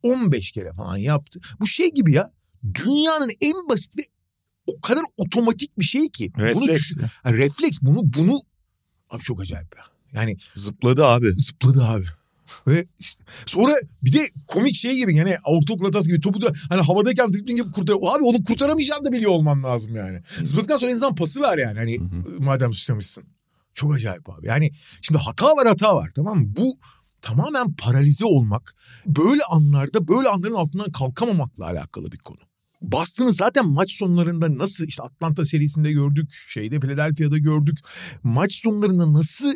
[0.02, 1.40] 15 kere falan yaptı.
[1.60, 2.30] Bu şey gibi ya
[2.74, 4.02] dünyanın en basit ve
[4.66, 6.30] o kadar otomatik bir şey ki.
[6.36, 6.80] Bunu refleks.
[6.80, 8.40] düşün- Ha, refleks bunu bunu
[9.10, 9.84] abi çok acayip ya.
[10.12, 11.30] Yani Zıpladı abi.
[11.30, 12.04] zıpladı abi.
[12.66, 16.82] Ve işte sonra bir de komik şey gibi yani ortaokul hatası gibi topu da hani
[16.82, 17.94] havadayken dribbling yapıp kurtar.
[17.94, 20.22] Abi onu kurtaramayacağını da biliyor olman lazım yani.
[20.44, 22.00] Zıpladıktan sonra en azından pası ver yani hani
[22.38, 23.24] madem suçlamışsın.
[23.74, 24.46] Çok acayip abi.
[24.46, 26.46] Yani şimdi hata var hata var tamam mı?
[26.56, 26.78] Bu
[27.22, 28.74] tamamen paralize olmak
[29.06, 32.38] böyle anlarda böyle anların altından kalkamamakla alakalı bir konu.
[32.82, 37.78] Boston'ı zaten maç sonlarında nasıl işte Atlanta serisinde gördük, şeyde Philadelphia'da gördük.
[38.22, 39.52] Maç sonlarında nasıl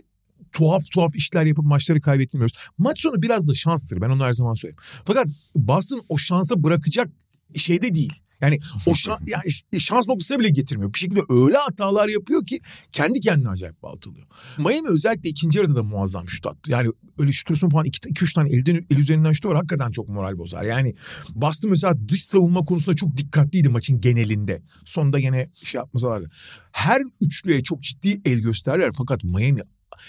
[0.52, 2.56] tuhaf tuhaf işler yapıp maçları kaybetmiyoruz.
[2.78, 4.00] Maç sonu biraz da şanstır.
[4.00, 4.80] Ben onu her zaman söyleyeyim.
[5.04, 7.08] Fakat Boston o şansa bırakacak
[7.56, 8.12] şeyde değil.
[8.40, 10.94] Yani o şans, yani şans noktasına bile getirmiyor.
[10.94, 12.60] Bir şekilde öyle hatalar yapıyor ki
[12.92, 14.26] kendi kendine acayip baltalıyor.
[14.58, 16.70] Miami özellikle ikinci yarıda da muazzam şut attı.
[16.70, 19.56] Yani öyle şutursun falan 2-3 tane elden, el üzerinden şutu var.
[19.56, 20.64] Hakikaten çok moral bozar.
[20.64, 20.94] Yani
[21.34, 24.62] Boston mesela dış savunma konusunda çok dikkatliydi maçın genelinde.
[24.84, 26.30] Sonunda gene şey yapmasalardı.
[26.72, 28.90] Her üçlüye çok ciddi el gösterdiler.
[28.92, 29.60] Fakat Miami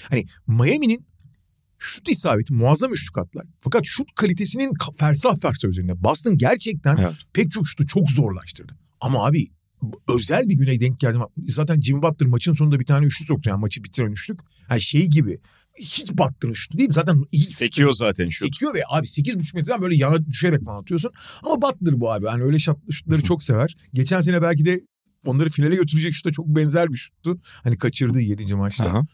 [0.10, 1.06] hani Miami'nin
[1.80, 3.46] şut isabeti muazzam üçlük atlar.
[3.60, 6.04] Fakat şut kalitesinin ka- fersah fersah üzerinde.
[6.04, 7.14] Boston gerçekten Evet.
[7.34, 8.74] pek çok şutu çok zorlaştırdı.
[9.02, 9.48] Ama abi
[10.08, 11.22] özel bir güne denk geldim.
[11.38, 13.50] Zaten Jimmy Butler maçın sonunda bir tane üçlük soktu.
[13.50, 14.40] Yani maçı bitiren üçlük.
[14.70, 15.40] Yani şey gibi
[15.80, 16.90] hiç Butler'ın şutu değil.
[16.90, 18.46] Zaten iyi Sekiyor zaten şut.
[18.48, 21.12] sekiyor ve abi 8,5 metreden böyle yana düşerek falan atıyorsun.
[21.44, 22.26] Ama Butler bu abi.
[22.26, 23.76] Hani öyle şut, şutları çok sever.
[23.94, 24.82] Geçen sene belki de
[25.26, 27.40] onları finale götürecek şuta çok benzer bir şuttu.
[27.64, 28.56] Hani kaçırdığı 7.
[28.56, 28.86] maçta.
[28.86, 29.06] Aha.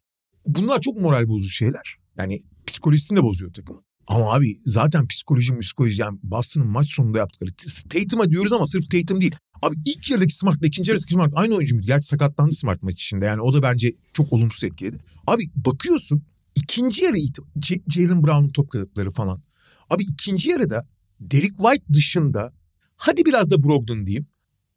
[0.47, 1.95] Bunlar çok moral bozucu şeyler.
[2.17, 3.81] Yani psikolojisini de bozuyor takımın.
[4.07, 7.51] Ama abi zaten psikoloji psikoloji yani Boston'ın maç sonunda yaptıkları.
[7.89, 9.35] Tatum'a diyoruz ama sırf Tatum değil.
[9.61, 11.87] Abi ilk yarıdaki Smart'la ikinci yarıdaki Smart aynı oyuncu muydu?
[11.87, 13.25] Gerçi sakatlandı Smart maç içinde.
[13.25, 14.97] Yani o da bence çok olumsuz etkiledi.
[15.27, 16.23] Abi bakıyorsun
[16.55, 17.39] ikinci yarı it-
[17.87, 19.41] Jalen Brown'un top kayıpları falan.
[19.89, 20.87] Abi ikinci yarıda
[21.19, 22.53] Derek White dışında
[22.97, 24.27] hadi biraz da Brogdon diyeyim.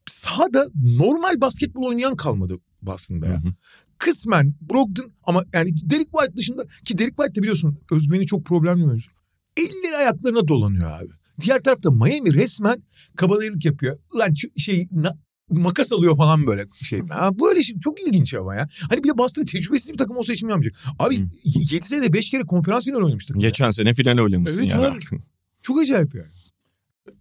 [0.07, 3.43] Sahada normal basketbol oynayan kalmadı Boston'da ya.
[3.43, 3.53] Hı hı.
[3.97, 8.85] Kısmen Brogdon ama yani Derek White dışında ki Derek White de biliyorsun özgüveni çok problemli
[8.85, 9.11] oyuncu.
[9.57, 11.09] Elleri ayaklarına dolanıyor abi.
[11.41, 12.83] Diğer tarafta Miami resmen
[13.15, 13.99] kabalayılık yapıyor.
[14.13, 15.17] Ulan şey na,
[15.49, 17.01] makas alıyor falan böyle şey.
[17.09, 18.67] Ha, böyle şey çok ilginç ama ya.
[18.89, 20.79] Hani bir de Boston tecrübesiz bir takım olsa için yapmayacak.
[20.99, 21.29] Abi hmm.
[21.43, 23.35] 7 senede 5 kere konferans finali oynamıştır.
[23.35, 23.71] Geçen ya.
[23.71, 25.21] sene final oynamışsın evet, yani.
[25.63, 26.27] Çok acayip yani.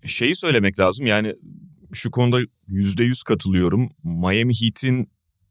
[0.07, 1.35] Şeyi söylemek lazım yani
[1.92, 3.88] şu konuda %100 katılıyorum.
[4.05, 5.11] Miami Heat'in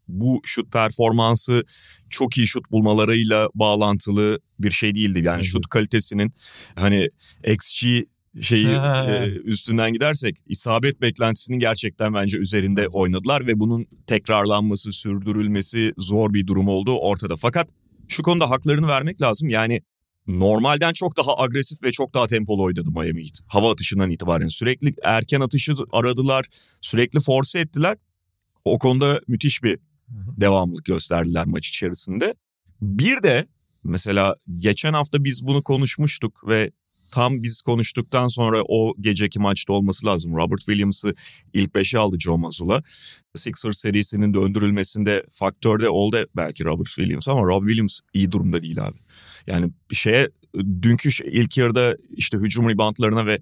[0.09, 1.63] bu şut performansı
[2.09, 5.21] çok iyi şut bulmalarıyla bağlantılı bir şey değildi.
[5.23, 5.45] Yani evet.
[5.45, 6.33] şut kalitesinin
[6.75, 7.09] hani
[7.47, 7.85] XG
[8.41, 8.67] şeyi
[9.07, 16.47] e, üstünden gidersek isabet beklentisinin gerçekten bence üzerinde oynadılar ve bunun tekrarlanması, sürdürülmesi zor bir
[16.47, 17.35] durum olduğu ortada.
[17.35, 17.69] Fakat
[18.07, 19.49] şu konuda haklarını vermek lazım.
[19.49, 19.81] Yani
[20.27, 23.39] normalden çok daha agresif ve çok daha tempolu oynadı Miami Heat.
[23.47, 26.45] Hava atışından itibaren sürekli erken atışı aradılar,
[26.81, 27.97] sürekli force ettiler.
[28.65, 29.79] O konuda müthiş bir
[30.37, 32.33] devamlılık gösterdiler maç içerisinde.
[32.81, 33.47] Bir de
[33.83, 36.71] mesela geçen hafta biz bunu konuşmuştuk ve
[37.11, 40.35] tam biz konuştuktan sonra o geceki maçta olması lazım.
[40.35, 41.13] Robert Williams'ı
[41.53, 42.83] ilk beşe aldı Joe Mazzulla.
[43.35, 48.97] Sixers serisinin döndürülmesinde faktörde oldu belki Robert Williams ama Rob Williams iyi durumda değil abi.
[49.47, 50.29] Yani bir şeye
[50.81, 53.39] dünkü ilk yarıda işte hücum reboundlarına ve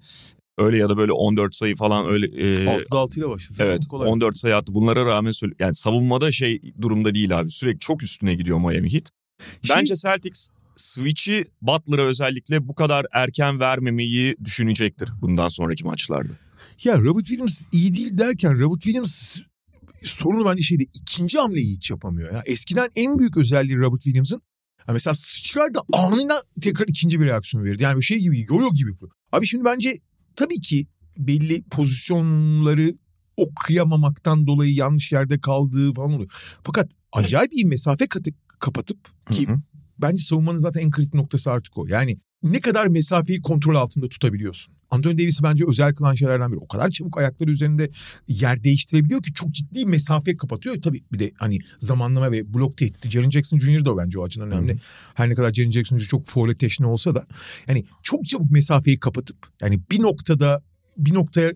[0.58, 2.26] öyle ya da böyle 14 sayı falan öyle.
[2.26, 3.58] E, 6'da 6 ile başladı.
[3.62, 4.74] Evet Kolay 14 sayı attı.
[4.74, 7.50] Bunlara rağmen yani savunmada şey durumda değil abi.
[7.50, 9.08] Sürekli çok üstüne gidiyor Miami Heat.
[9.62, 9.76] Şey...
[9.76, 16.32] Bence Celtics switch'i Butler'a özellikle bu kadar erken vermemeyi düşünecektir bundan sonraki maçlarda.
[16.84, 19.36] Ya Robert Williams iyi değil derken Robert Williams
[20.04, 22.32] sorunu bence şeyde ikinci hamleyi hiç yapamıyor.
[22.32, 22.42] Ya.
[22.46, 24.42] Eskiden en büyük özelliği Robert Williams'ın
[24.92, 27.82] mesela sıçrar da anında tekrar ikinci bir reaksiyon verirdi.
[27.82, 28.92] Yani bir şey gibi yoyo gibi.
[29.32, 29.98] Abi şimdi bence
[30.38, 30.86] tabii ki
[31.18, 32.94] belli pozisyonları
[33.36, 36.58] okuyamamaktan dolayı yanlış yerde kaldığı falan oluyor.
[36.62, 38.98] Fakat acayip iyi mesafe katı, kapatıp
[39.30, 39.56] ki hı hı.
[40.00, 41.86] Bence savunmanın zaten en kritik noktası artık o.
[41.86, 44.74] Yani ne kadar mesafeyi kontrol altında tutabiliyorsun.
[44.90, 46.58] Anthony Davis'i bence özel kılan şeylerden biri.
[46.58, 47.90] O kadar çabuk ayakları üzerinde
[48.28, 50.82] yer değiştirebiliyor ki çok ciddi mesafe kapatıyor.
[50.82, 53.10] Tabii bir de hani zamanlama ve blok tehdidi.
[53.10, 53.84] Jaren Jackson Jr.
[53.84, 54.72] da bence o açıdan önemli.
[54.72, 54.80] Hı-hı.
[55.14, 56.06] Her ne kadar Jaren Jackson Jr.
[56.06, 57.26] çok foul teşne olsa da
[57.68, 60.62] yani çok çabuk mesafeyi kapatıp yani bir noktada
[60.96, 61.52] bir noktaya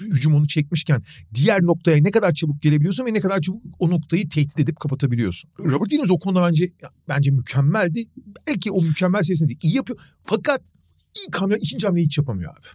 [0.00, 1.02] hücum onu çekmişken
[1.34, 5.50] diğer noktaya ne kadar çabuk gelebiliyorsun ve ne kadar çabuk o noktayı tehdit edip kapatabiliyorsun.
[5.58, 6.72] Robert Williams o konuda bence
[7.08, 8.04] bence mükemmeldi.
[8.46, 9.60] Belki o mükemmel seviyesinde değil.
[9.62, 9.98] iyi yapıyor.
[10.24, 10.62] Fakat
[11.26, 12.66] ilk hamle ikinci hamleyi hiç yapamıyor abi.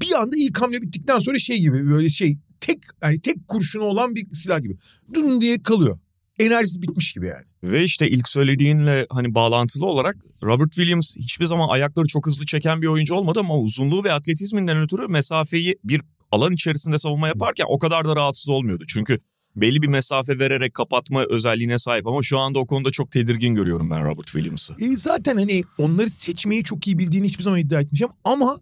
[0.00, 4.14] Bir anda ilk hamle bittikten sonra şey gibi böyle şey tek yani tek kurşunu olan
[4.14, 4.76] bir silah gibi.
[5.14, 5.98] Dün diye kalıyor.
[6.38, 7.44] Enerjisi bitmiş gibi yani.
[7.64, 12.82] Ve işte ilk söylediğinle hani bağlantılı olarak Robert Williams hiçbir zaman ayakları çok hızlı çeken
[12.82, 16.02] bir oyuncu olmadı ama uzunluğu ve atletizminden ötürü mesafeyi bir
[16.34, 18.84] alan içerisinde savunma yaparken o kadar da rahatsız olmuyordu.
[18.88, 19.20] Çünkü
[19.56, 23.90] belli bir mesafe vererek kapatma özelliğine sahip ama şu anda o konuda çok tedirgin görüyorum
[23.90, 24.74] ben Robert Williams'ı.
[24.78, 28.60] E zaten hani onları seçmeyi çok iyi bildiğini hiçbir zaman iddia etmeyeceğim ama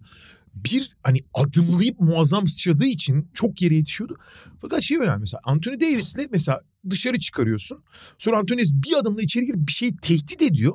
[0.55, 4.17] bir hani adımlayıp muazzam sıçradığı için çok geri yetişiyordu.
[4.61, 7.85] Fakat şey önemli mesela Anthony Davis'le mesela dışarı çıkarıyorsun.
[8.19, 10.75] Sonra Anthony Davis bir adımla içeri girip bir şeyi tehdit ediyor.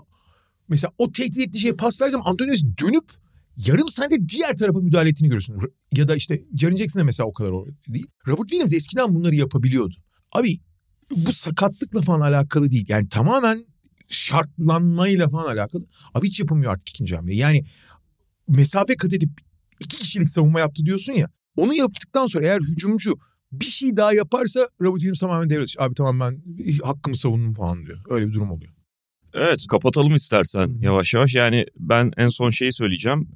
[0.68, 3.06] Mesela o tehdit ettiği şeye pas verdim Anthony Davis dönüp
[3.58, 5.60] yarım saniyede diğer tarafa müdahale ettiğini görüyorsun.
[5.96, 7.52] Ya da işte Jaren Jackson mesela o kadar
[7.88, 8.08] değil.
[8.28, 9.96] Robert Williams eskiden bunları yapabiliyordu.
[10.32, 10.60] Abi
[11.12, 12.86] bu sakatlıkla falan alakalı değil.
[12.88, 13.66] Yani tamamen
[14.08, 15.86] şartlanmayla falan alakalı.
[16.14, 17.36] Abi hiç yapamıyor artık ikinci hamle.
[17.36, 17.64] Yani
[18.48, 19.30] mesafe kat edip
[19.80, 21.30] iki kişilik savunma yaptı diyorsun ya.
[21.58, 23.16] Onu yaptıktan sonra eğer hücumcu
[23.52, 26.42] bir şey daha yaparsa Robert Williams tamamen devre Abi tamam ben
[26.84, 27.98] hakkımı savundum falan diyor.
[28.10, 28.74] Öyle bir durum oluyor.
[29.34, 31.36] Evet kapatalım istersen yavaş yavaş.
[31.36, 33.30] Yani ben en son şeyi söyleyeceğim.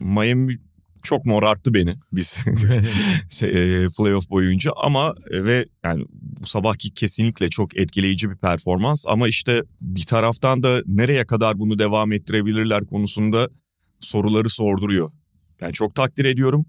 [0.00, 0.58] Miami
[1.02, 2.36] çok morarttı beni biz
[3.42, 9.28] e, playoff boyunca ama e, ve yani bu sabahki kesinlikle çok etkileyici bir performans ama
[9.28, 13.48] işte bir taraftan da nereye kadar bunu devam ettirebilirler konusunda
[14.00, 15.10] soruları sorduruyor.
[15.60, 16.66] Yani çok takdir ediyorum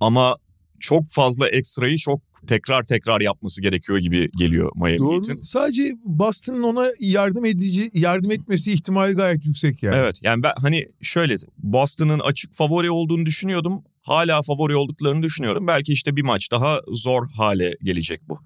[0.00, 0.36] ama
[0.80, 5.16] çok fazla ekstrayı çok tekrar tekrar yapması gerekiyor gibi geliyor Miami Doğru.
[5.16, 5.40] Heat'in.
[5.42, 9.96] Sadece Boston'ın ona yardım edici yardım etmesi ihtimali gayet yüksek yani.
[9.96, 13.84] Evet yani ben hani şöyle Boston'ın açık favori olduğunu düşünüyordum.
[14.02, 15.66] Hala favori olduklarını düşünüyorum.
[15.66, 18.40] Belki işte bir maç daha zor hale gelecek bu.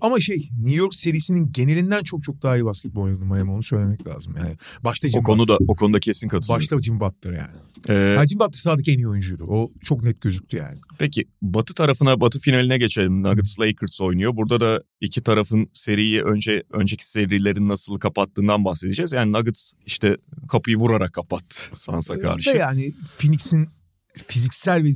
[0.00, 4.06] Ama şey New York serisinin genelinden çok çok daha iyi basketbol oynadı Miami onu söylemek
[4.06, 4.34] lazım.
[4.36, 6.40] Yani başta Jim O konuda o konuda kesin Butler.
[6.40, 6.60] katılıyorum.
[6.60, 7.50] Başta Jim Butler yani.
[7.88, 9.44] Ee, Yani Jim Butler sahadaki en iyi oyuncuydu.
[9.48, 10.78] O çok net gözüktü yani.
[10.98, 13.22] Peki Batı tarafına Batı finaline geçelim.
[13.22, 14.36] Nuggets Lakers oynuyor.
[14.36, 19.12] Burada da iki tarafın seriyi önce önceki serilerin nasıl kapattığından bahsedeceğiz.
[19.12, 20.16] Yani Nuggets işte
[20.48, 22.54] kapıyı vurarak kapattı Suns'a karşı.
[22.54, 23.68] Ve yani Phoenix'in
[24.26, 24.90] fiziksel ve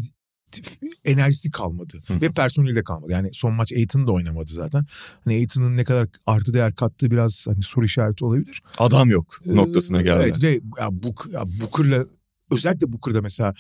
[1.05, 1.99] enerjisi kalmadı.
[2.11, 3.13] Ve personeli de kalmadı.
[3.13, 4.87] Yani son maç Aiton da oynamadı zaten.
[5.25, 8.63] Hani Aiton'un ne kadar artı değer kattığı biraz hani soru işareti olabilir.
[8.79, 10.23] Adam yok noktasına Ee, geldi.
[10.25, 12.07] Evet ve ya, Book, ya Booker'la
[12.53, 13.55] özellikle Booker'da mesela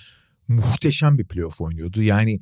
[0.48, 2.02] muhteşem bir playoff oynuyordu.
[2.02, 2.40] Yani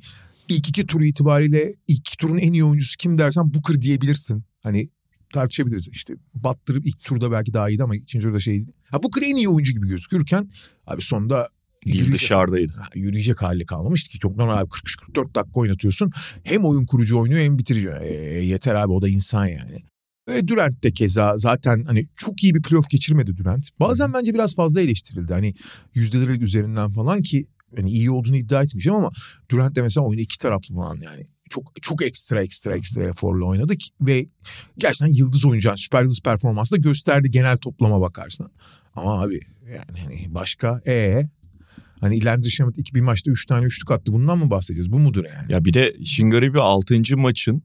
[0.49, 4.43] ilk iki turu itibariyle ilk iki turun en iyi oyuncusu kim dersen Booker diyebilirsin.
[4.63, 4.89] Hani
[5.33, 8.73] tartışabiliriz işte Butler ilk turda belki daha iyiydi ama ikinci turda şeydi.
[8.91, 10.51] Ha Booker en iyi oyuncu gibi gözükürken
[10.87, 11.49] abi sonunda
[11.85, 12.73] Dil yürüyecek, dışarıdaydı.
[12.95, 14.19] yürüyecek hali kalmamıştı ki.
[14.19, 16.11] Çok normal abi 43-44 dakika oynatıyorsun.
[16.43, 18.01] Hem oyun kurucu oynuyor hem bitiriyor.
[18.01, 18.13] E,
[18.45, 19.77] yeter abi o da insan yani.
[20.29, 23.79] Ve Durant de keza zaten hani çok iyi bir playoff geçirmedi Durant.
[23.79, 25.33] Bazen bence biraz fazla eleştirildi.
[25.33, 25.53] Hani
[25.93, 29.11] yüzdeleri üzerinden falan ki hani iyi olduğunu iddia etmeyeceğim ama
[29.51, 31.27] Durant de mesela oyunu iki taraflı falan yani.
[31.49, 34.25] Çok çok ekstra ekstra ekstra eforla oynadık ve
[34.77, 38.51] gerçekten yıldız oyuncu, süper yıldız performansı da gösterdi genel toplama bakarsan.
[38.95, 39.39] Ama abi
[39.71, 41.23] yani hani başka e
[42.03, 44.13] Hani Shamet iki bir maçta üç tane üçlük attı.
[44.13, 44.91] Bundan mı bahsedeceğiz?
[44.91, 45.51] Bu mudur yani?
[45.51, 47.17] Ya bir de işin garibi 6.
[47.17, 47.63] maçın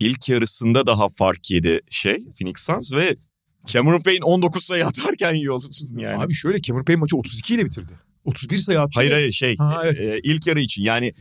[0.00, 3.16] ilk yarısında daha fark yedi şey Phoenix Suns ve
[3.66, 6.16] Cameron Payne 19 sayı atarken yiyorsun yani.
[6.16, 7.92] Abi şöyle Cameron Payne maçı 32 ile bitirdi.
[8.26, 8.90] 31 sayı attı.
[8.94, 10.00] hayır hayır şey Ha, evet.
[10.00, 11.12] e, ilk yarı için yani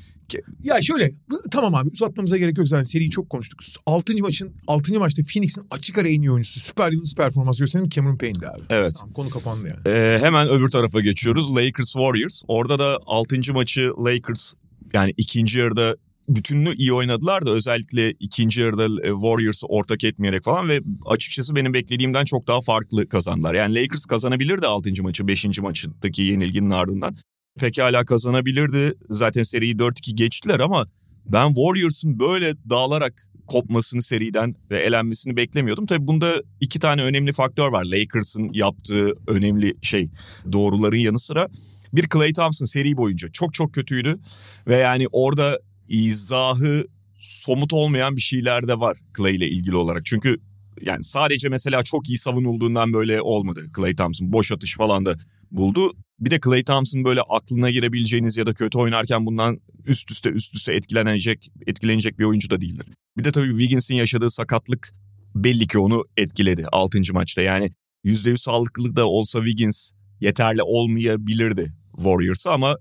[0.64, 1.12] Ya şöyle
[1.52, 3.60] tamam abi uzatmamıza gerek yok zaten seriyi çok konuştuk.
[3.86, 4.14] 6.
[4.18, 5.00] maçın 6.
[5.00, 8.62] maçta Phoenix'in açık ara en iyi oyuncusu süper yıldız performans gösteren Cameron Payne'di abi.
[8.70, 8.94] evet.
[9.00, 9.80] Tamam, konu kapandı yani.
[9.98, 11.56] Ee, hemen öbür tarafa geçiyoruz.
[11.56, 12.42] Lakers Warriors.
[12.48, 13.54] Orada da 6.
[13.54, 14.54] maçı Lakers
[14.94, 15.96] yani ikinci yarıda
[16.30, 21.74] bütünlüğü iyi oynadılar da özellikle ikinci yarıda e, Warriors'ı ortak etmeyerek falan ve açıkçası benim
[21.74, 23.54] beklediğimden çok daha farklı kazandılar.
[23.54, 24.90] Yani Lakers kazanabilirdi 6.
[25.04, 25.60] maçı 5.
[25.60, 27.16] maçındaki yenilginin ardından.
[27.60, 28.94] Pekala kazanabilirdi.
[29.10, 30.88] Zaten seriyi 4-2 geçtiler ama
[31.26, 33.14] ben Warriors'ın böyle dağılarak
[33.48, 35.86] kopmasını seriden ve elenmesini beklemiyordum.
[35.86, 37.84] Tabii bunda iki tane önemli faktör var.
[37.86, 40.10] Lakers'ın yaptığı önemli şey
[40.52, 41.48] doğruların yanı sıra.
[41.94, 44.20] Bir Klay Thompson seri boyunca çok çok kötüydü.
[44.68, 45.60] Ve yani orada
[45.90, 46.88] izahı
[47.20, 50.06] somut olmayan bir şeyler de var Klay ile ilgili olarak.
[50.06, 50.38] Çünkü
[50.82, 53.62] yani sadece mesela çok iyi savunulduğundan böyle olmadı.
[53.74, 55.16] Klay Thompson boş atış falan da
[55.52, 55.94] buldu.
[56.20, 60.56] Bir de Klay Thompson böyle aklına girebileceğiniz ya da kötü oynarken bundan üst üste üst
[60.56, 62.86] üste etkilenecek etkilenecek bir oyuncu da değildir.
[63.18, 64.94] Bir de tabii Wiggins'in yaşadığı sakatlık
[65.36, 67.02] belli ki onu etkiledi 6.
[67.12, 67.42] maçta.
[67.42, 67.70] Yani
[68.06, 72.78] %100 sağlıklı da olsa Wiggins yeterli olmayabilirdi Warriors'a ama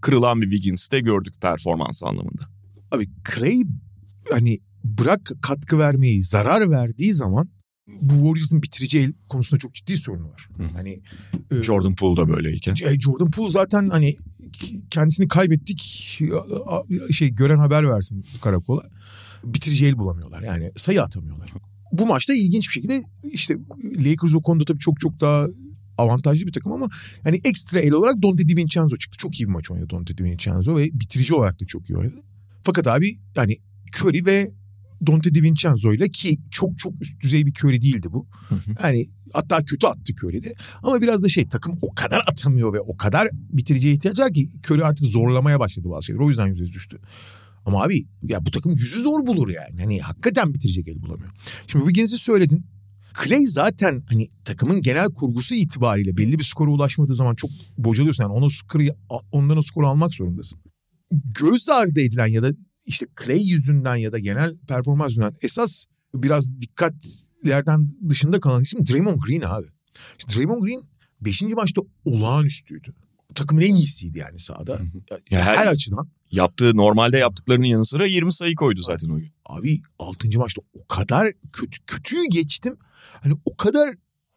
[0.00, 2.42] kırılan bir Wiggins'i de gördük performans anlamında.
[2.92, 3.62] Abi Clay
[4.30, 7.48] hani bırak katkı vermeyi zarar verdiği zaman
[8.00, 10.48] bu Warriors'ın bitirici el konusunda çok ciddi sorunu var.
[10.56, 10.62] Hı.
[10.76, 11.00] Hani
[11.50, 12.72] e, Jordan Poole da böyleyken.
[12.72, 14.16] E, Jordan Poole zaten hani
[14.90, 15.80] kendisini kaybettik
[17.12, 18.82] şey gören haber versin karakola.
[19.44, 21.52] Bitirici el bulamıyorlar yani sayı atamıyorlar.
[21.92, 25.46] Bu maçta ilginç bir şekilde işte Lakers o konuda tabii çok çok daha
[25.98, 26.88] avantajlı bir takım ama
[27.24, 29.18] yani ekstra el olarak Dante DiVincenzo çıktı.
[29.18, 32.22] Çok iyi bir maç oynadı Dante DiVincenzo ve bitirici olarak da çok iyi oynadı.
[32.62, 33.58] Fakat abi yani
[33.96, 34.50] Curry ve
[35.06, 38.26] Dante DiVincenzo ile ki çok çok üst düzey bir Curry değildi bu.
[38.82, 40.54] Yani hatta kötü attı Curry'de.
[40.82, 44.50] Ama biraz da şey takım o kadar atamıyor ve o kadar bitiriciye ihtiyaç var ki
[44.66, 46.20] Curry artık zorlamaya başladı bazı şeyler.
[46.20, 46.98] O yüzden yüzde düştü.
[47.66, 49.80] Ama abi ya bu takım yüzü zor bulur yani.
[49.80, 51.30] Hani hakikaten bitirecek el bulamıyor.
[51.66, 52.66] Şimdi Wiggins'i söyledin.
[53.24, 58.22] Clay zaten hani takımın genel kurgusu itibariyle belli bir skora ulaşmadığı zaman çok bocalıyorsun.
[58.24, 58.82] Yani ona skoru,
[59.32, 60.60] ondan o skoru almak zorundasın.
[61.40, 62.52] Göz ardı edilen ya da
[62.86, 69.20] işte Clay yüzünden ya da genel performans yüzünden esas biraz dikkatlerden dışında kalan isim Draymond
[69.26, 69.66] Green abi.
[70.18, 70.82] İşte Draymond Green
[71.20, 71.42] 5.
[71.42, 72.94] maçta olağanüstüydü.
[73.34, 74.80] Takımın en iyisiydi yani sahada.
[75.30, 76.08] Ya her, her- açıdan.
[76.30, 79.32] Yaptığı normalde yaptıklarının yanı sıra 20 sayı koydu zaten o gün.
[79.46, 80.38] Abi 6.
[80.38, 82.76] maçta o kadar kötü kötüyü geçtim.
[83.22, 83.94] Hani o kadar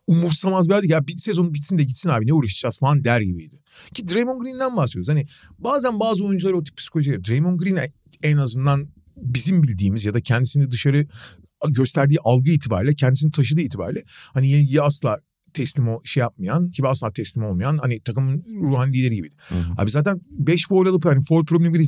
[0.08, 3.60] umursamaz bir halde ya bir sezon bitsin de gitsin abi ne uğraşacağız falan der gibiydi.
[3.94, 5.10] Ki Draymond Green'den bahsediyoruz.
[5.10, 5.26] Hani
[5.60, 7.24] bazen bazı oyuncular o tip psikoloji.
[7.24, 7.92] Draymond Green
[8.24, 11.08] en azından bizim bildiğimiz ya da kendisini dışarı
[11.70, 15.20] gösterdiği algı itibariyle kendisini taşıdığı itibariyle hani yenilgiye asla
[15.54, 19.36] teslim o şey yapmayan gibi asla teslim olmayan hani takımın ruhani lideri gibiydi.
[19.48, 19.74] Hı hı.
[19.78, 21.86] Abi zaten 5 foul alıp hani foul problemi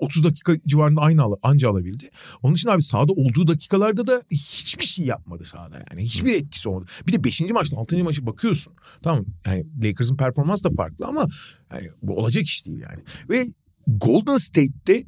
[0.00, 2.10] 30 dakika civarında aynı al anca alabildi.
[2.42, 6.02] Onun için abi sahada olduğu dakikalarda da hiçbir şey yapmadı sahada yani.
[6.02, 6.90] Hiçbir etkisi olmadı.
[7.06, 7.40] Bir de 5.
[7.40, 8.04] maçta 6.
[8.04, 8.72] maçı bakıyorsun.
[9.02, 11.26] Tamam yani Lakers'ın performansı da farklı ama
[11.72, 13.02] yani bu olacak iş değil yani.
[13.30, 13.44] Ve
[13.86, 15.04] Golden State'te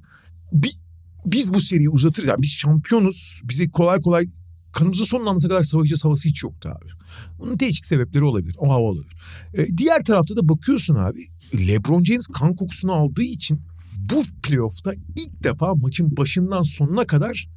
[0.53, 0.79] bir
[1.25, 2.29] biz bu seriyi uzatırız.
[2.29, 3.40] Yani biz şampiyonuz.
[3.45, 4.27] Bizi kolay kolay
[4.74, 6.90] kanımızın son damlasına kadar savaşacağız havası hiç yoktu abi.
[7.38, 8.56] Bunun değişik sebepleri olabilir.
[8.58, 9.16] O hava olabilir.
[9.54, 11.26] Ee, diğer tarafta da bakıyorsun abi.
[11.68, 13.60] LeBron James kan kokusunu aldığı için
[13.98, 17.48] bu playoff'ta ilk defa maçın başından sonuna kadar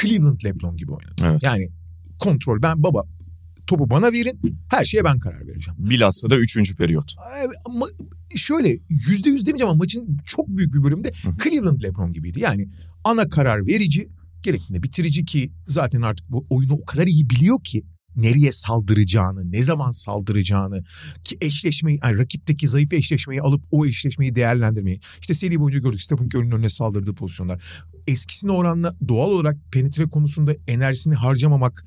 [0.00, 1.22] Cleveland LeBron gibi oynadı.
[1.24, 1.42] Evet.
[1.42, 1.68] Yani
[2.18, 3.04] kontrol ben baba
[3.66, 5.76] topu bana verin her şeye ben karar vereceğim.
[5.78, 6.76] Bilhassa da 3.
[6.76, 7.14] periyot.
[7.64, 7.86] Ama
[8.36, 11.30] şöyle yüzde yüz demeyeceğim ama maçın çok büyük bir bölümünde hı.
[11.44, 12.40] Cleveland LeBron gibiydi.
[12.40, 12.68] Yani
[13.04, 14.08] ana karar verici
[14.44, 17.82] gerektiğinde bitirici ki zaten artık bu oyunu o kadar iyi biliyor ki
[18.16, 20.82] nereye saldıracağını, ne zaman saldıracağını
[21.24, 25.00] ki eşleşmeyi, yani rakipteki zayıf eşleşmeyi alıp o eşleşmeyi değerlendirmeyi.
[25.20, 27.62] İşte seri boyunca gördük Stephen Curry'nin önüne saldırdığı pozisyonlar.
[28.06, 31.84] Eskisine oranla doğal olarak penetre konusunda enerjisini harcamamak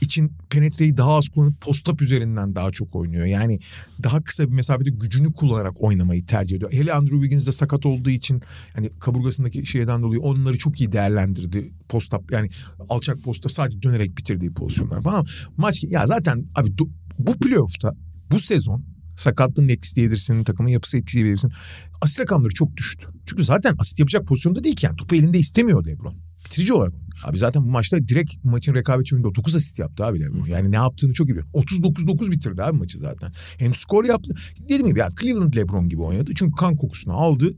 [0.00, 3.26] için penetreyi daha az kullanıp postap üzerinden daha çok oynuyor.
[3.26, 3.58] Yani
[4.02, 6.72] daha kısa bir mesafede gücünü kullanarak oynamayı tercih ediyor.
[6.72, 8.42] Hele Andrew Wiggins de sakat olduğu için
[8.76, 11.72] yani kaburgasındaki şeyden dolayı onları çok iyi değerlendirdi.
[11.88, 12.48] Postap yani
[12.88, 15.26] alçak posta sadece dönerek bitirdiği pozisyonlar falan.
[15.56, 16.70] Maç ya zaten abi
[17.18, 17.92] bu playoff'ta
[18.30, 21.52] bu sezon sakatlığın etkisi diyebilirsin, takımın yapısı etkisi diyebilirsin.
[22.00, 23.08] Asist rakamları çok düştü.
[23.26, 24.96] Çünkü zaten asist yapacak pozisyonda değil ki yani.
[24.96, 26.14] Topu elinde istemiyor LeBron.
[26.44, 26.94] Bitirici olarak.
[27.24, 30.46] Abi zaten bu maçta direkt maçın rekabetçi oyununda 9 asist yaptı abi LeBron.
[30.46, 31.46] Yani ne yaptığını çok iyi biliyor.
[31.54, 33.32] 39-9 bitirdi abi maçı zaten.
[33.58, 34.34] Hem skor yaptı.
[34.64, 36.32] Dediğim gibi ya Cleveland LeBron gibi oynadı.
[36.34, 37.54] Çünkü kan kokusunu aldı.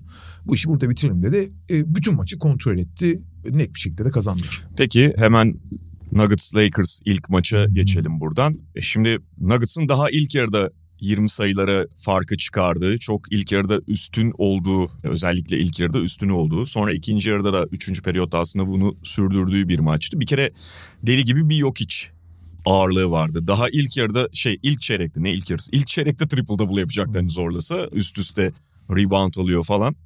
[0.46, 1.52] Bu işi burada bitirelim dedi.
[1.70, 3.22] E, bütün maçı kontrol etti.
[3.50, 4.62] Net bir şekilde de kazandılar.
[4.76, 5.54] Peki hemen
[6.12, 8.58] Nuggets Lakers ilk maça geçelim buradan.
[8.74, 14.90] E şimdi Nuggets'ın daha ilk yarıda 20 sayılara farkı çıkardığı, çok ilk yarıda üstün olduğu,
[15.02, 19.78] özellikle ilk yarıda üstün olduğu, sonra ikinci yarıda da üçüncü periyotta aslında bunu sürdürdüğü bir
[19.78, 20.20] maçtı.
[20.20, 20.50] Bir kere
[21.02, 22.10] deli gibi bir yok iç
[22.64, 23.46] ağırlığı vardı.
[23.46, 25.72] Daha ilk yarıda şey ilk çeyrekte ne ilk yarısı?
[25.72, 28.52] İlk çeyrekte triple double yapacaklarını zorlasa üst üste
[28.90, 29.96] rebound alıyor falan.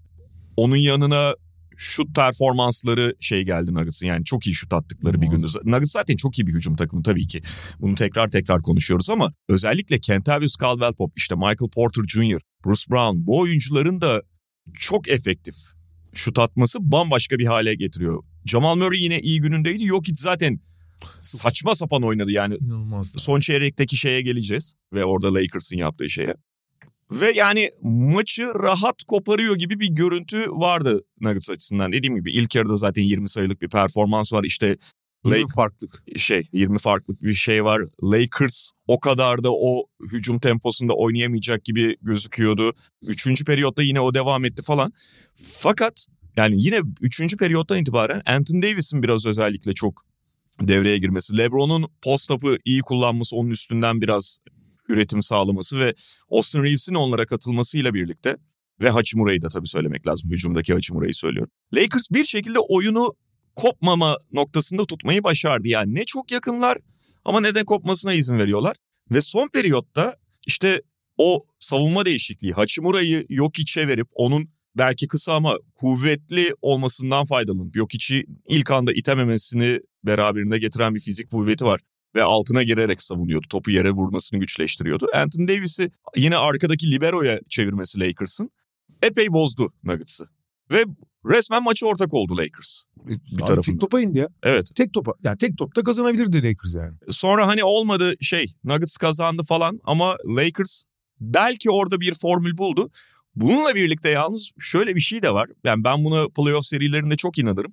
[0.57, 1.35] Onun yanına
[1.83, 5.47] şut performansları şey geldi Nuggets'ın yani çok iyi şut attıkları bir gündü.
[5.65, 7.43] Nuggets zaten çok iyi bir hücum takımı tabii ki.
[7.81, 13.39] Bunu tekrar tekrar konuşuyoruz ama özellikle Kentavious Caldwell-Pope, işte Michael Porter Jr., Bruce Brown bu
[13.39, 14.23] oyuncuların da
[14.75, 15.55] çok efektif
[16.15, 18.23] şut atması bambaşka bir hale getiriyor.
[18.45, 19.87] Jamal Murray yine iyi günündeydi.
[19.87, 20.61] Jokic zaten
[21.23, 22.57] saçma sapan oynadı yani.
[22.61, 23.19] İnanılmazdı.
[23.19, 26.35] Son çeyrekteki şeye geleceğiz ve orada Lakers'ın yaptığı şeye.
[27.21, 31.93] Ve yani maçı rahat koparıyor gibi bir görüntü vardı Nuggets açısından.
[31.93, 34.45] Dediğim gibi ilk yarıda zaten 20 sayılık bir performans var.
[34.45, 34.77] İşte
[35.25, 36.03] Yirmi farklılık.
[36.17, 37.83] şey 20 farklık bir şey var.
[38.03, 42.73] Lakers o kadar da o hücum temposunda oynayamayacak gibi gözüküyordu.
[43.03, 44.93] Üçüncü periyotta yine o devam etti falan.
[45.43, 50.05] Fakat yani yine üçüncü periyottan itibaren Anthony Davis'in biraz özellikle çok
[50.61, 51.39] devreye girmesi.
[51.39, 54.39] LeBron'un post-up'ı iyi kullanması onun üstünden biraz
[54.89, 55.95] üretim sağlaması ve
[56.31, 58.37] Austin Reeves'in onlara katılmasıyla birlikte
[58.81, 60.31] ve Hachimura'yı da tabii söylemek lazım.
[60.31, 61.53] Hücumdaki Hachimura'yı söylüyorum.
[61.75, 63.15] Lakers bir şekilde oyunu
[63.57, 65.69] kopmama noktasında tutmayı başardı.
[65.69, 66.79] Yani ne çok yakınlar
[67.25, 68.77] ama ne de kopmasına izin veriyorlar.
[69.11, 70.17] Ve son periyotta
[70.47, 70.83] işte
[71.17, 77.95] o savunma değişikliği Hachimura'yı yok içe verip onun belki kısa ama kuvvetli olmasından faydalanıp yok
[77.95, 81.81] içi ilk anda itememesini beraberinde getiren bir fizik kuvveti var
[82.15, 83.47] ve altına girerek savunuyordu.
[83.51, 85.07] Topu yere vurmasını güçleştiriyordu.
[85.15, 88.51] Anthony Davis'i yine arkadaki libero'ya çevirmesi Lakers'ın
[89.03, 90.29] epey bozdu Nuggets'ı.
[90.73, 90.85] Ve
[91.27, 92.83] resmen maçı ortak oldu Lakers.
[93.07, 93.63] Bir tarafında.
[93.63, 94.29] Tek topa indi ya.
[94.43, 94.71] Evet.
[94.75, 95.13] Tek topa.
[95.25, 96.97] Yani tek topta kazanabilirdi Lakers yani.
[97.11, 100.83] Sonra hani olmadı şey Nuggets kazandı falan ama Lakers
[101.21, 102.91] belki orada bir formül buldu.
[103.35, 105.51] Bununla birlikte yalnız şöyle bir şey de var.
[105.65, 107.73] Yani ben buna playoff serilerinde çok inanırım.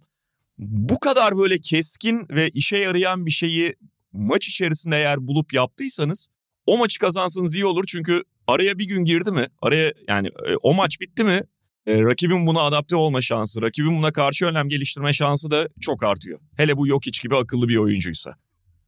[0.58, 3.76] Bu kadar böyle keskin ve işe yarayan bir şeyi
[4.14, 6.28] maç içerisinde eğer bulup yaptıysanız
[6.66, 7.84] o maçı kazansanız iyi olur.
[7.88, 11.42] Çünkü araya bir gün girdi mi araya yani e, o maç bitti mi
[11.88, 16.40] e, rakibin buna adapte olma şansı, rakibin buna karşı önlem geliştirme şansı da çok artıyor.
[16.58, 18.36] Hele bu yok hiç gibi akıllı bir oyuncuysa.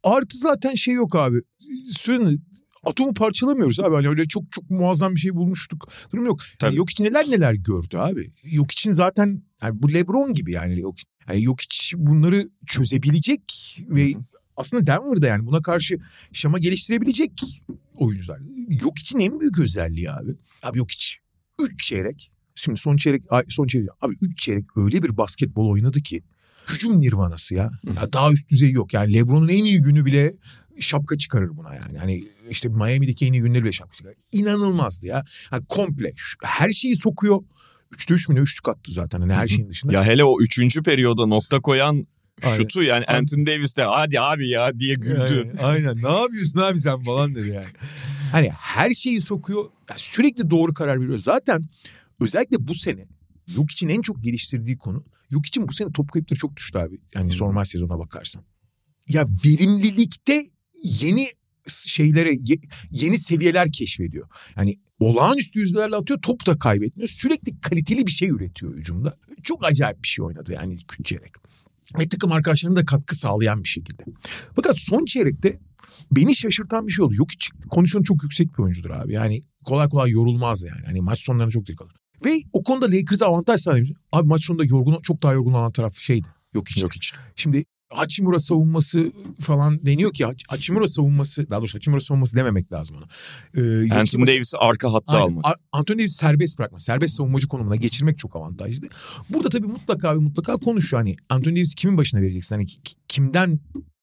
[0.02, 1.38] Artı zaten şey yok abi.
[1.92, 2.38] Sürekli
[2.84, 3.94] atomu parçalamıyoruz abi.
[3.94, 5.88] Hani öyle çok çok muazzam bir şey bulmuştuk.
[6.12, 6.40] Durum yok.
[6.62, 8.32] Yani yok için neler neler gördü abi.
[8.44, 10.94] Yok için zaten yani bu LeBron gibi yani yok.
[11.28, 13.42] Yani yok hiç bunları çözebilecek
[13.88, 14.12] ve
[14.56, 15.98] aslında Denver'da yani buna karşı
[16.32, 17.32] şama geliştirebilecek
[17.94, 18.40] oyuncular.
[18.84, 20.30] Yok için en büyük özelliği abi.
[20.62, 21.18] Abi yok hiç.
[21.60, 22.30] Üç çeyrek.
[22.54, 23.88] Şimdi son çeyrek, son çeyrek.
[24.00, 26.22] Abi üç çeyrek öyle bir basketbol oynadı ki.
[26.68, 27.70] Hücum nirvanası ya.
[27.96, 28.12] ya.
[28.12, 28.94] Daha üst düzey yok.
[28.94, 30.34] Yani LeBron'un en iyi günü bile
[30.78, 31.98] şapka çıkarır buna yani.
[31.98, 34.16] Hani işte Miami'deki en iyi günleri bile şapka çıkarır.
[34.32, 35.24] İnanılmazdı ya.
[35.52, 37.42] Yani komple her şeyi sokuyor.
[37.92, 39.92] Üçte üç mü ne üçlük attı zaten hani her şeyin dışında.
[39.92, 42.06] Ya hele o üçüncü periyoda nokta koyan
[42.42, 42.56] Aynen.
[42.56, 45.46] şutu yani Anthony Davis de hadi abi ya diye güldü.
[45.46, 47.66] Yani, aynen ne yapıyorsun abi sen falan dedi yani.
[48.32, 49.64] Hani her şeyi sokuyor.
[49.90, 51.18] Ya sürekli doğru karar veriyor.
[51.18, 51.64] Zaten
[52.20, 53.06] özellikle bu sene
[53.56, 55.04] Yok için en çok geliştirdiği konu.
[55.30, 57.00] Yok için bu sene top kayıpları çok düştü abi.
[57.14, 57.38] Yani Hı.
[57.44, 58.44] normal sezona bakarsan.
[59.08, 60.44] Ya verimlilikte
[60.84, 61.26] yeni
[61.68, 64.28] şeylere ye- yeni seviyeler keşfediyor.
[64.56, 67.08] Yani olağanüstü yüzdelerle atıyor top da kaybetmiyor.
[67.08, 69.16] Sürekli kaliteli bir şey üretiyor hücumda.
[69.42, 71.32] Çok acayip bir şey oynadı yani ilk üç çeyrek.
[71.98, 74.02] Ve takım arkadaşlarına da katkı sağlayan bir şekilde.
[74.56, 75.58] Fakat son çeyrekte
[76.12, 77.14] beni şaşırtan bir şey oldu.
[77.16, 79.12] Yok hiç kondisyonu çok yüksek bir oyuncudur abi.
[79.12, 80.82] Yani kolay kolay yorulmaz yani.
[80.86, 81.96] Hani maç sonlarına çok dikkat alır.
[82.24, 83.90] Ve o konuda Lakers'a avantaj sağlamış.
[84.12, 86.28] Abi maç sonunda yorgun, çok daha yorgun olan taraf şeydi.
[86.54, 86.82] Yok hiç.
[86.82, 87.14] Yok hiç.
[87.36, 87.64] Şimdi
[87.94, 93.04] Hachimura savunması falan deniyor ki Hach- Hachimura savunması daha doğrusu Hachimura savunması dememek lazım ona.
[93.56, 95.24] Ee, Anthony Davis'i arka hatta Aynen.
[95.26, 95.44] almak.
[95.72, 96.78] Anthony Davis'i serbest bırakma.
[96.78, 98.88] Serbest savunmacı konumuna geçirmek çok avantajlı.
[99.30, 101.02] Burada tabii mutlaka ve mutlaka konuşuyor.
[101.02, 102.54] Hani Anthony Davis kimin başına vereceksin?
[102.56, 102.78] Hani ki-
[103.08, 103.60] kimden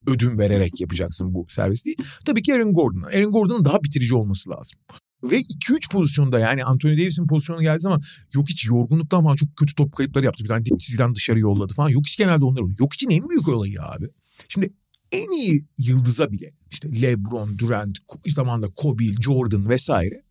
[0.08, 1.96] ödün vererek yapacaksın bu serbestliği?
[2.26, 3.08] Tabii ki Aaron Gordon'a.
[3.08, 4.80] Aaron Gordon'un daha bitirici olması lazım.
[5.24, 8.02] Ve 2-3 pozisyonda yani Anthony Davis'in pozisyonu geldiği zaman
[8.34, 10.44] yok hiç yorgunluktan falan çok kötü top kayıpları yaptı.
[10.44, 11.90] Bir tane dip çizgiden dışarı yolladı falan.
[11.90, 12.80] Yok hiç genelde onlar oluyor.
[12.80, 14.10] Yok için en büyük olayı abi.
[14.48, 14.74] Şimdi
[15.12, 20.24] en iyi yıldıza bile işte LeBron, Durant, zamanında Kobe, Jordan vesaire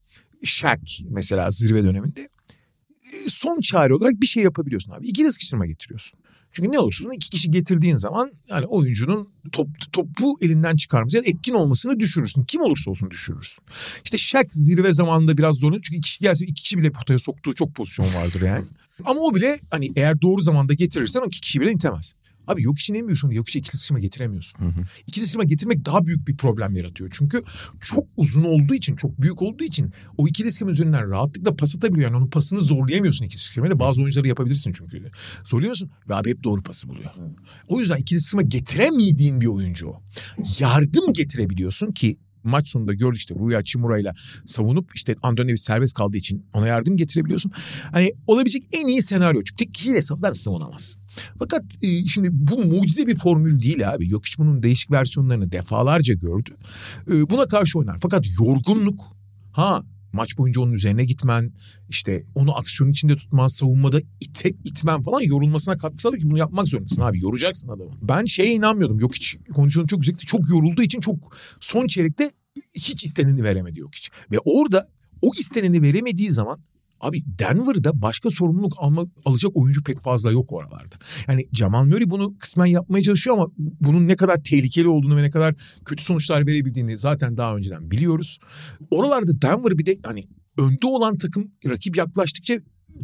[0.45, 2.29] Shaq mesela zirve döneminde
[3.13, 5.09] e, son çare olarak bir şey yapabiliyorsun abi.
[5.09, 6.21] İkili sıkıştırma getiriyorsun.
[6.53, 11.29] Çünkü ne olursa olsun iki kişi getirdiğin zaman yani oyuncunun top, topu elinden çıkarması yani
[11.29, 12.45] etkin olmasını düşürürsün.
[12.45, 13.65] Kim olursa olsun düşürürsün.
[14.05, 15.83] İşte Shaq zirve zamanında biraz zorlanıyor.
[15.83, 18.65] Çünkü iki kişi gelse iki kişi bile potaya soktuğu çok pozisyon vardır yani.
[19.05, 22.15] Ama o bile hani eğer doğru zamanda getirirsen o iki kişi bile itemez.
[22.49, 24.59] Abi yok için en büyük sorunu yok için ikili sıçrama getiremiyorsun.
[24.59, 24.85] Hı hı.
[25.07, 27.11] İkili sıçrama getirmek daha büyük bir problem yaratıyor.
[27.19, 27.43] Çünkü
[27.81, 32.11] çok uzun olduğu için, çok büyük olduğu için o ikili sıçrama üzerinden rahatlıkla pas atabiliyor.
[32.11, 33.79] Yani onun pasını zorlayamıyorsun ikili sıçramayla.
[33.79, 35.11] Bazı oyuncuları yapabilirsin çünkü.
[35.45, 37.11] Zorlayamıyorsun ve abi hep doğru pası buluyor.
[37.69, 40.03] O yüzden ikili sıçrama getiremediğin bir oyuncu o.
[40.59, 44.15] Yardım getirebiliyorsun ki maç sonunda gördük işte Rui Hachimura ile
[44.45, 47.53] savunup işte Anthony Davis serbest kaldığı için ona yardım getirebiliyorsun.
[47.93, 49.43] Hani olabilecek en iyi senaryo.
[49.43, 51.03] Çünkü tek kişiyle savundan savunamazsın.
[51.39, 54.11] Fakat e, şimdi bu mucize bir formül değil abi.
[54.11, 56.51] Yok hiç bunun değişik versiyonlarını defalarca gördü.
[57.11, 57.99] E, buna karşı oynar.
[58.03, 59.01] Fakat yorgunluk
[59.53, 59.83] ha
[60.13, 61.53] maç boyunca onun üzerine gitmen,
[61.89, 66.69] işte onu aksiyon içinde tutman, savunmada ite, itmen falan yorulmasına katkı sağlıyor ki bunu yapmak
[66.69, 67.21] zorundasın abi.
[67.23, 67.91] Yoracaksın adamı.
[68.03, 69.01] Ben şeye inanmıyordum.
[69.01, 70.27] Yok hiç kondisyonu çok yüksekti.
[70.27, 72.31] Çok yorulduğu için çok son çeyrekte
[72.75, 74.11] hiç isteneni veremedi yok hiç.
[74.31, 74.89] Ve orada
[75.23, 76.61] o isteneni veremediği zaman
[77.01, 80.97] Abi Denver'da başka sorumluluk alma, alacak oyuncu pek fazla yok oralarda.
[81.29, 85.31] Yani Jamal Murray bunu kısmen yapmaya çalışıyor ama bunun ne kadar tehlikeli olduğunu ve ne
[85.31, 88.39] kadar kötü sonuçlar verebildiğini zaten daha önceden biliyoruz.
[88.91, 90.25] Oralarda Denver bir de hani
[90.59, 92.55] önde olan takım rakip yaklaştıkça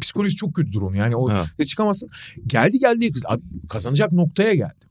[0.01, 0.95] psikolojisi çok kötüdür onu.
[0.97, 1.29] Yani o
[1.59, 2.09] ve çıkamazsın.
[2.47, 4.85] Geldi geldi abi kazanacak noktaya geldi.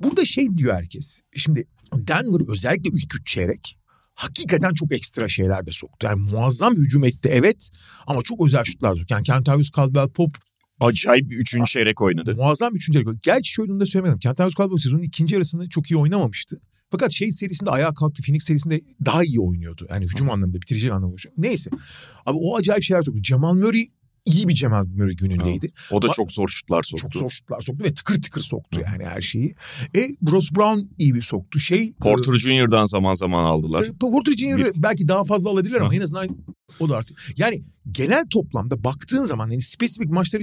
[0.00, 1.20] Burada şey diyor herkes.
[1.36, 3.78] Şimdi Denver özellikle ilk üç çeyrek
[4.16, 6.06] hakikaten çok ekstra şeyler de soktu.
[6.06, 7.70] Yani muazzam hücum etti evet
[8.06, 9.14] ama çok özel şutlar soktu.
[9.14, 10.38] Yani Kentavius Caldwell Pop
[10.80, 12.36] Acayip bir üçüncü çeyrek oynadı.
[12.36, 13.16] muazzam bir üçüncü yarı.
[13.22, 14.18] Gerçi şöyle de söylemedim.
[14.18, 16.60] Kentavius Caldwell sezonun ikinci yarısını çok iyi oynamamıştı.
[16.90, 18.22] Fakat şey serisinde ayağa kalktı.
[18.22, 19.86] Phoenix serisinde daha iyi oynuyordu.
[19.90, 21.16] Yani hücum anlamında, bitirici anlamında.
[21.36, 21.70] Neyse.
[22.26, 23.22] Abi o acayip şeyler soktu.
[23.22, 23.86] Jamal Murray
[24.26, 25.72] iyi bir Jamal Murray günündeydi.
[25.90, 27.02] O da Ama- çok zor şutlar soktu.
[27.12, 29.54] Çok zor şutlar soktu ve tıkır tıkır soktu yani her şeyi.
[29.96, 31.58] E Bruce Brown iyi bir soktu.
[31.58, 33.82] Şey Porter Junior'dan zaman zaman aldılar.
[33.82, 35.94] e, Porter Junior'ı belki daha fazla alabilirler ama Hı.
[35.96, 36.28] en azından
[36.80, 37.18] o da artık.
[37.36, 40.42] Yani genel toplamda baktığın zaman yani spesifik maçları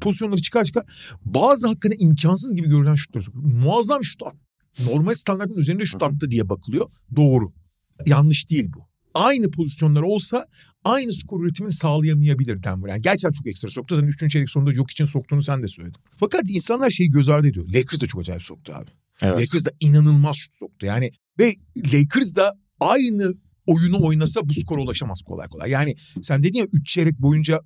[0.00, 0.84] pozisyonları çıkar çıkar
[1.24, 3.40] bazı hakikaten imkansız gibi görülen şutları soktu.
[3.42, 4.22] Muazzam şut.
[4.86, 6.90] Normal standartın üzerinde şut attı diye bakılıyor.
[7.16, 7.52] Doğru.
[8.06, 8.88] Yanlış değil bu.
[9.14, 10.46] Aynı pozisyonlar olsa
[10.84, 12.88] aynı skor üretimini sağlayamayabilir Denver.
[12.88, 13.94] Yani gerçekten çok ekstra soktu.
[13.94, 14.32] Zaten 3.
[14.32, 16.00] çeyrek sonunda yok için soktuğunu sen de söyledin.
[16.16, 17.66] Fakat insanlar şeyi göz ardı ediyor.
[17.68, 18.90] Lakers da çok acayip soktu abi.
[19.22, 19.40] Evet.
[19.40, 20.86] Lakers da inanılmaz şut soktu.
[20.86, 21.52] Yani ve
[21.92, 23.34] Lakers da aynı
[23.66, 25.70] oyunu oynasa bu skora ulaşamaz kolay kolay.
[25.70, 27.60] Yani sen dedin ya 3 çeyrek boyunca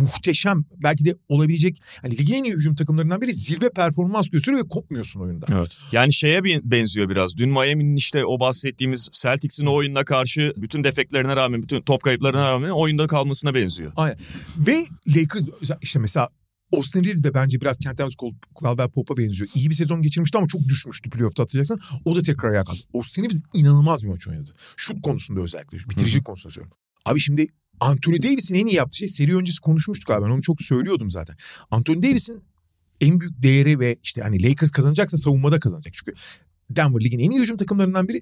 [0.00, 4.68] muhteşem belki de olabilecek hani ligin en iyi hücum takımlarından biri zirve performans gösteriyor ve
[4.68, 5.46] kopmuyorsun oyunda.
[5.48, 5.76] Evet.
[5.92, 7.36] Yani şeye benziyor biraz.
[7.36, 12.46] Dün Miami'nin işte o bahsettiğimiz Celtics'in o oyununa karşı bütün defeklerine rağmen, bütün top kayıplarına
[12.46, 13.92] rağmen oyunda kalmasına benziyor.
[14.58, 14.84] Ve
[15.16, 15.44] Lakers
[15.82, 16.28] işte mesela
[16.72, 18.14] Austin Reeves de bence biraz Kentavius
[18.62, 19.48] Caldwell Pope'a benziyor.
[19.54, 21.80] İyi bir sezon geçirmişti ama çok düşmüştü playoff'ta hatırlayacaksın.
[22.04, 22.80] O da tekrar ayağa kalktı.
[22.94, 24.50] Austin Reeves inanılmaz bir maç oynadı.
[24.76, 25.78] Şut konusunda özellikle.
[25.78, 26.78] Bitiricilik konusunda söylüyorum.
[27.06, 27.46] Abi şimdi
[27.80, 30.24] Anthony Davis'in en iyi yaptığı şey seri öncesi konuşmuştuk abi.
[30.24, 31.36] Ben onu çok söylüyordum zaten.
[31.70, 32.42] Anthony Davis'in
[33.00, 35.94] en büyük değeri ve işte hani Lakers kazanacaksa savunmada kazanacak.
[35.94, 36.12] Çünkü
[36.70, 38.20] Denver ligin en iyi hücum takımlarından biri.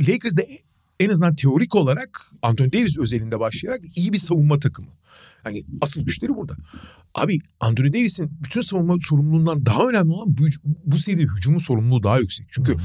[0.00, 0.58] Lakers de
[1.00, 4.90] en azından teorik olarak Anthony Davis özelinde başlayarak iyi bir savunma takımı.
[5.42, 6.56] Hani asıl güçleri burada.
[7.14, 10.44] Abi Anthony Davis'in bütün savunma sorumluluğundan daha önemli olan bu,
[10.84, 12.46] bu seri hücumu sorumluluğu daha yüksek.
[12.50, 12.78] Çünkü Hı.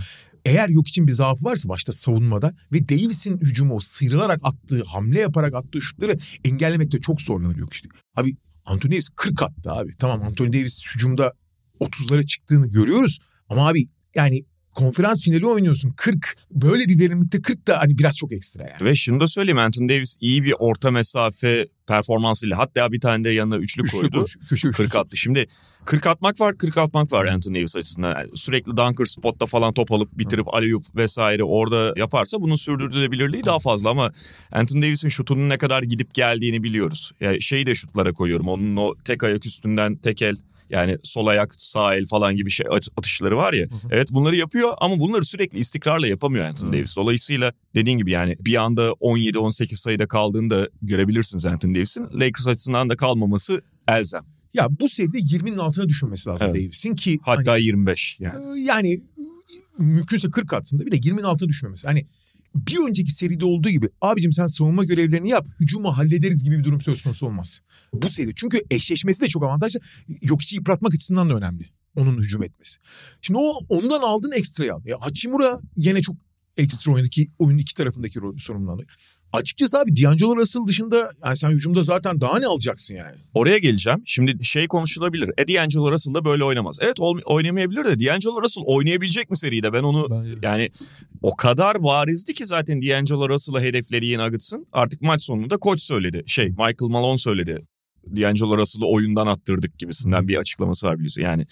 [0.45, 5.19] Eğer yok için bir zaafı varsa başta savunmada ve Davis'in hücumu o sıyrılarak attığı, hamle
[5.19, 7.89] yaparak attığı şutları engellemekte çok zorlanır yok işte.
[8.15, 8.35] Abi
[8.65, 9.97] Anthony Davis 40 attı abi.
[9.97, 11.33] Tamam Anthony Davis hücumda
[11.79, 13.19] 30'lara çıktığını görüyoruz.
[13.49, 18.31] Ama abi yani konferans finali oynuyorsun 40 böyle bir verimlilikte 40 da hani biraz çok
[18.31, 18.85] ekstra yani.
[18.89, 23.29] Ve şunu da söyleyeyim Anthony Davis iyi bir orta mesafe performansıyla hatta bir tane de
[23.29, 24.19] yanına üçlü, Üçlü koydu.
[24.19, 24.83] koş- köşe üçlüsü.
[24.83, 25.17] 40 attı.
[25.17, 25.47] Şimdi
[25.85, 28.09] 40 atmak var 40 atmak var Anthony Davis açısından.
[28.19, 33.59] Yani sürekli dunker spotta falan top alıp bitirip alley-oop vesaire orada yaparsa bunun sürdürülebilirliği daha
[33.59, 34.11] fazla ama
[34.51, 37.11] Anthony Davis'in şutunun ne kadar gidip geldiğini biliyoruz.
[37.21, 38.47] Yani şeyi de şutlara koyuyorum.
[38.47, 40.35] Onun o tek ayak üstünden tek el
[40.71, 43.67] yani sol ayak sağ el falan gibi şey at- atışları var ya.
[43.91, 46.95] Evet bunları yapıyor ama bunları sürekli istikrarla yapamıyor Anthony Davis.
[46.97, 52.03] Dolayısıyla dediğin gibi yani bir anda 17-18 sayıda kaldığında görebilirsiniz Anthony Davis'in.
[52.03, 54.21] Lakers açısından da kalmaması elzem.
[54.53, 56.55] Ya bu seride 20'nin altına düşmemesi lazım Evet.
[56.55, 58.35] Davis'in ki Hatta hani, 25 yani.
[58.57, 59.01] e, yani e,
[59.77, 61.87] mümkünse 40 atsın da bir de 20'nin altına düşmemesi.
[61.87, 62.05] Hani
[62.55, 66.81] bir önceki seride olduğu gibi abicim sen savunma görevlerini yap hücumu hallederiz gibi bir durum
[66.81, 67.61] söz konusu olmaz.
[67.93, 69.79] Bu seri çünkü eşleşmesi de çok avantajlı.
[70.21, 71.69] Yok içi yıpratmak açısından da önemli.
[71.95, 72.79] Onun hücum etmesi.
[73.21, 74.81] Şimdi o ondan aldığın ekstrayı al.
[74.85, 76.15] Ya Hachimura gene çok
[76.57, 78.83] ekstra oynadı ki oyunun iki tarafındaki sorumluluğu.
[79.33, 83.15] Açıkçası abi D'Angelo Russell dışında yani sen hücumda zaten daha ne alacaksın yani?
[83.33, 84.01] Oraya geleceğim.
[84.05, 85.31] Şimdi şey konuşulabilir.
[85.37, 86.77] E D'Angelo Russell da böyle oynamaz.
[86.81, 89.73] Evet oynamayabilir de D'Angelo Russell oynayabilecek mi seride?
[89.73, 90.69] Ben onu yani
[91.21, 94.67] o kadar barizdi ki zaten D'Angelo Russell'a hedefleri Nuggets'ın.
[94.71, 96.23] Artık maç sonunda koç söyledi.
[96.25, 97.65] Şey Michael Malone söyledi.
[98.07, 101.21] D'Angelo Russell'ı oyundan attırdık gibisinden bir açıklaması var biliyorsun.
[101.21, 101.45] Yani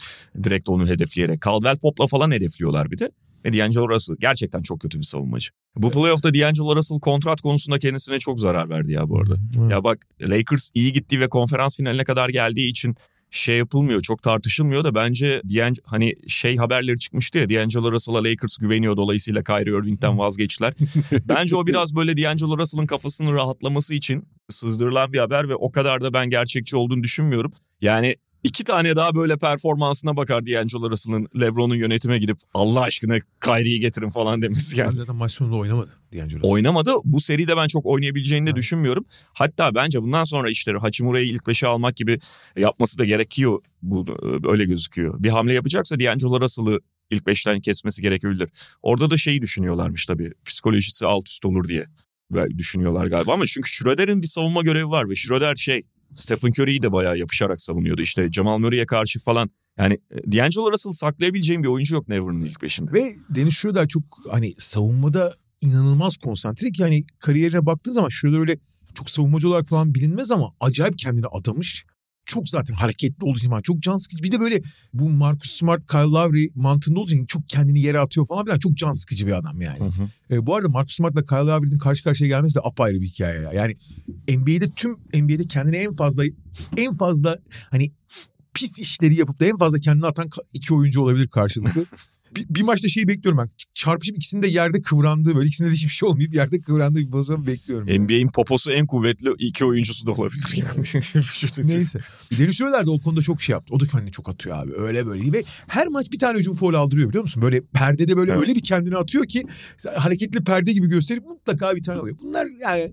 [0.43, 1.41] direkt onu hedefleyerek.
[1.41, 3.11] Caldwell Pop'la falan hedefliyorlar bir de.
[3.45, 5.49] Ve D'Angelo Russell gerçekten çok kötü bir savunmacı.
[5.75, 9.35] Bu playoff'ta D'Angelo Russell kontrat konusunda kendisine çok zarar verdi ya bu arada.
[9.69, 12.95] Ya bak Lakers iyi gitti ve konferans finaline kadar geldiği için
[13.31, 18.57] şey yapılmıyor çok tartışılmıyor da bence D'Ang- hani şey haberleri çıkmıştı ya D'Angelo Russell'a Lakers
[18.57, 20.73] güveniyor dolayısıyla Kyrie Irving'den vazgeçtiler.
[21.29, 26.01] bence o biraz böyle D'Angelo Russell'ın kafasının rahatlaması için sızdırılan bir haber ve o kadar
[26.01, 27.51] da ben gerçekçi olduğunu düşünmüyorum.
[27.81, 33.79] Yani iki tane daha böyle performansına bakar D'Angelo Russell'ın LeBron'un yönetime gidip Allah aşkına Kyrie'yi
[33.79, 34.91] getirin falan demesi yani.
[34.91, 36.51] Zaten maç sonunda oynamadı D'Angelo Russell.
[36.51, 36.91] Oynamadı.
[37.03, 38.59] Bu seride ben çok oynayabileceğini de Aynen.
[38.59, 39.05] düşünmüyorum.
[39.33, 42.19] Hatta bence bundan sonra işleri Hachimura'yı ilk beşe almak gibi
[42.57, 43.61] yapması da gerekiyor.
[43.81, 45.23] Bu e, öyle gözüküyor.
[45.23, 46.79] Bir hamle yapacaksa D'Angelo Russell'ı
[47.09, 48.49] ilk beşten kesmesi gerekebilir.
[48.81, 50.31] Orada da şeyi düşünüyorlarmış tabii.
[50.45, 51.85] Psikolojisi alt üst olur diye
[52.57, 55.81] düşünüyorlar galiba ama çünkü Schroeder'in bir savunma görevi var ve Schroeder şey
[56.15, 58.01] Stephen Curry'i de bayağı yapışarak savunuyordu.
[58.01, 59.49] İşte Jamal Murray'e karşı falan.
[59.77, 62.91] Yani e, D'Angelo Russell saklayabileceğim bir oyuncu yok Never'ın ilk beşinde.
[62.91, 68.57] Ve Dennis Schroeder çok hani savunmada inanılmaz konsantre ki hani kariyerine baktığın zaman Schroeder öyle
[68.95, 71.85] çok savunmacı olarak falan bilinmez ama acayip kendini adamış.
[72.29, 74.23] Çok zaten hareketli olduğu için çok can sıkıcı.
[74.23, 74.61] Bir de böyle
[74.93, 78.59] bu Marcus Smart, Kyle Lowry mantığında olduğu için çok kendini yere atıyor falan filan.
[78.59, 79.79] Çok can sıkıcı bir adam yani.
[79.79, 80.35] Hı hı.
[80.35, 83.51] E, bu arada Marcus Smart'la Kyle Lowry'nin karşı karşıya gelmesi de apayrı bir hikaye ya.
[83.53, 83.77] Yani
[84.37, 86.23] NBA'de tüm NBA'de kendine en fazla
[86.77, 87.39] en fazla
[87.71, 87.91] hani
[88.53, 91.85] pis işleri yapıp da en fazla kendini atan iki oyuncu olabilir karşılıklı.
[92.35, 93.49] bir, bir maçta şeyi bekliyorum ben.
[93.73, 97.47] Çarpışıp ikisinin de yerde kıvrandığı böyle ikisinde de hiçbir şey olmayıp yerde kıvrandığı bir pozisyon
[97.47, 97.87] bekliyorum.
[97.87, 97.99] yani.
[97.99, 100.69] NBA'in poposu en kuvvetli iki oyuncusu da olabilir yani.
[101.75, 101.99] Neyse.
[102.39, 103.73] Dennis Schroeder de o konuda çok şey yaptı.
[103.75, 104.71] O da kendini çok atıyor abi.
[104.75, 105.31] Öyle böyle.
[105.33, 107.43] Ve her maç bir tane hücum foul aldırıyor biliyor musun?
[107.43, 108.41] Böyle perdede böyle Evet.
[108.41, 109.43] öyle bir kendini atıyor ki
[109.95, 112.17] hareketli perde gibi gösterip mutlaka bir tane alıyor.
[112.21, 112.91] Bunlar yani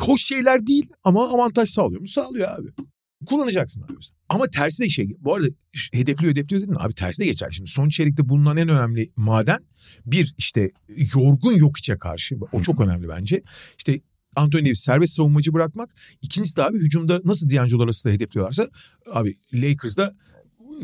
[0.00, 2.08] hoş şeyler değil ama avantaj sağlıyor mu?
[2.08, 2.68] Sağlıyor abi.
[3.24, 3.92] Kullanacaksın abi.
[4.28, 5.16] Ama tersi de şey.
[5.20, 6.74] Bu arada ş- hedefliyor dedin?
[6.78, 7.48] Abi tersi de geçer.
[7.50, 9.58] Şimdi son çeyrekte bulunan en önemli maden
[10.06, 10.70] bir işte
[11.14, 12.36] yorgun yok içe karşı.
[12.52, 13.42] O çok önemli bence.
[13.78, 14.00] İşte
[14.36, 15.90] Anthony Davis serbest savunmacı bırakmak.
[16.22, 18.68] İkincisi de abi hücumda nasıl D'Angelo Russell'ı hedefliyorlarsa
[19.12, 20.14] abi Lakers'da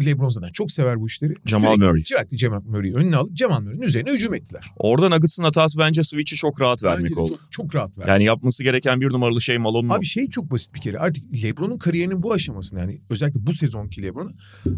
[0.05, 1.35] LeBron zaten çok sever bu işleri.
[1.47, 2.03] Sürekli Murray.
[2.05, 4.67] Sürekli Jamal Murray'i önüne alıp Jamal Murray'in üzerine hücum ettiler.
[4.77, 7.31] Orada Nuggets'ın hatası bence switch'i çok rahat Bence vermek oldu.
[7.31, 8.11] çok, çok rahat verdi.
[8.11, 9.95] Yani yapması gereken bir numaralı şey Malone mu?
[9.95, 10.99] Abi şey çok basit bir kere.
[10.99, 14.31] Artık LeBron'un kariyerinin bu aşamasında yani özellikle bu sezonki LeBron'u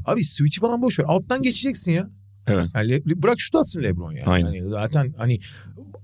[0.04, 1.04] abi switch'i falan boş ver.
[1.08, 2.10] Alttan geçeceksin ya.
[2.46, 2.66] Evet.
[2.74, 4.24] Yani Le- bırak şut atsın LeBron yani.
[4.26, 4.52] Aynen.
[4.52, 5.38] Yani zaten hani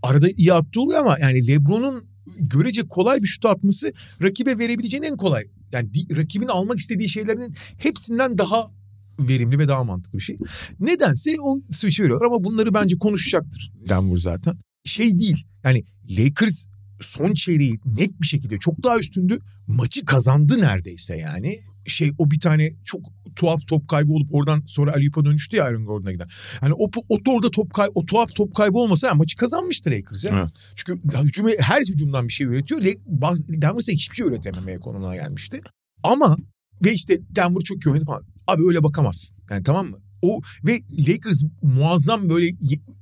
[0.02, 2.04] arada iyi attı oluyor ama yani LeBron'un
[2.38, 3.92] görece kolay bir şut atması
[4.22, 5.44] rakibe verebileceğin en kolay.
[5.72, 8.70] Yani di- rakibin almak istediği şeylerin hepsinden daha
[9.18, 10.38] verimli ve daha mantıklı bir şey.
[10.80, 14.54] Nedense o switch'i veriyorlar ama bunları bence konuşacaktır Denver zaten.
[14.84, 15.84] Şey değil yani
[16.18, 16.66] Lakers
[17.00, 19.38] son çeyreği net bir şekilde çok daha üstündü.
[19.66, 21.58] Maçı kazandı neredeyse yani.
[21.86, 23.00] Şey o bir tane çok
[23.36, 26.28] tuhaf top kaybı olup oradan sonra Aliyup'a dönüştü ya Aaron Gordon'a giden.
[26.62, 30.24] Yani o, o orada top kay, o tuhaf top kaybı olmasa yani maçı kazanmıştı Lakers
[30.24, 30.38] ya.
[30.38, 30.50] Evet.
[30.76, 32.82] Çünkü hücumu, her hücumdan bir şey üretiyor.
[32.82, 35.60] Denver ise hiçbir şey üretememeye konumuna gelmişti.
[36.02, 36.36] Ama
[36.84, 38.24] ve işte Denver çok iyi oynadı falan.
[38.48, 39.36] Abi öyle bakamazsın.
[39.50, 39.98] Yani tamam mı?
[40.22, 40.78] o ve
[41.08, 42.50] Lakers muazzam böyle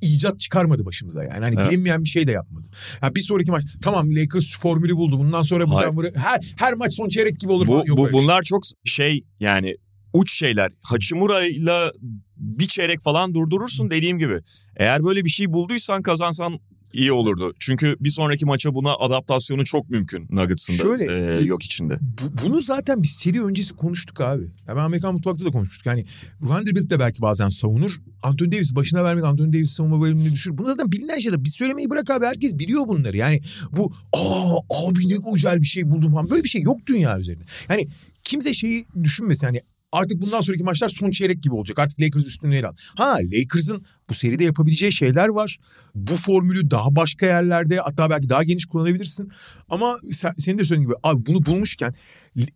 [0.00, 1.44] icat çıkarmadı başımıza yani.
[1.44, 1.70] Hani Evet.
[1.70, 2.68] bilinmeyen bir şey de yapmadı.
[3.02, 5.18] Ya bir sonraki maç tamam Lakers formülü buldu.
[5.18, 7.84] Bundan sonra buradan buraya her her maç son çeyrek gibi olur Bu, falan.
[7.84, 8.12] Yok bu şey.
[8.12, 9.76] bunlar çok şey yani
[10.12, 10.72] uç şeyler.
[10.82, 11.92] Hachimura'yla
[12.36, 14.40] bir çeyrek falan durdurursun dediğim gibi.
[14.76, 16.58] Eğer böyle bir şey bulduysan kazansan
[16.96, 17.54] iyi olurdu.
[17.60, 21.98] Çünkü bir sonraki maça buna adaptasyonu çok mümkün Nuggets'ın da Şöyle- e, yok içinde.
[22.00, 24.42] Bu- bunu zaten biz seri öncesi konuştuk abi.
[24.68, 25.86] Ya ben Amerikan mutfakta da konuşmuştuk.
[25.86, 26.04] Yani
[26.40, 27.96] Vanderbilt de belki bazen savunur.
[28.22, 30.58] Anthony Davis başına vermek Anthony Davis savunma bölümünü düşürür.
[30.58, 31.44] Bunu zaten bilinen şeyler.
[31.44, 32.24] Biz söylemeyi bırak abi.
[32.26, 33.16] Herkes biliyor bunları.
[33.16, 33.40] Yani
[33.72, 34.56] bu aa
[34.88, 36.30] abi ne güzel bir şey buldum falan.
[36.30, 37.44] Böyle bir şey yok dünya üzerinde.
[37.70, 37.88] Yani
[38.24, 39.46] kimse şeyi düşünmesin.
[39.46, 39.60] Hani
[39.92, 41.78] artık bundan sonraki maçlar son çeyrek gibi olacak.
[41.78, 42.74] Artık Lakers üstünlüğü ele al.
[42.96, 45.58] Ha Lakers'ın bu seride yapabileceği şeyler var.
[45.94, 49.32] Bu formülü daha başka yerlerde hatta belki daha geniş kullanabilirsin.
[49.68, 51.94] Ama sen, senin de söylediğin gibi abi bunu bulmuşken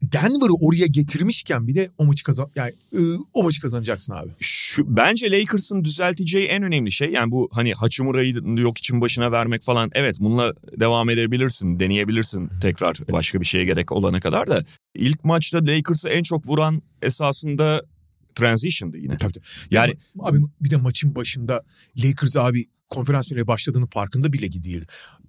[0.03, 4.31] Denver'ı oraya getirmişken bir de o maçı kazan yani ıı, o maçı kazanacaksın abi.
[4.41, 9.63] Şu, bence Lakers'ın düzelteceği en önemli şey yani bu hani Hachimura'yı yok için başına vermek
[9.63, 15.25] falan evet bununla devam edebilirsin deneyebilirsin tekrar başka bir şeye gerek olana kadar da ilk
[15.25, 17.83] maçta Lakers'ı en çok vuran esasında
[18.35, 19.17] transition'dı yine.
[19.17, 19.45] Tabii tabii.
[19.71, 21.63] Yani Abi bir de maçın başında
[22.05, 24.85] Lakers abi konferans finaline başladığının farkında bile değil.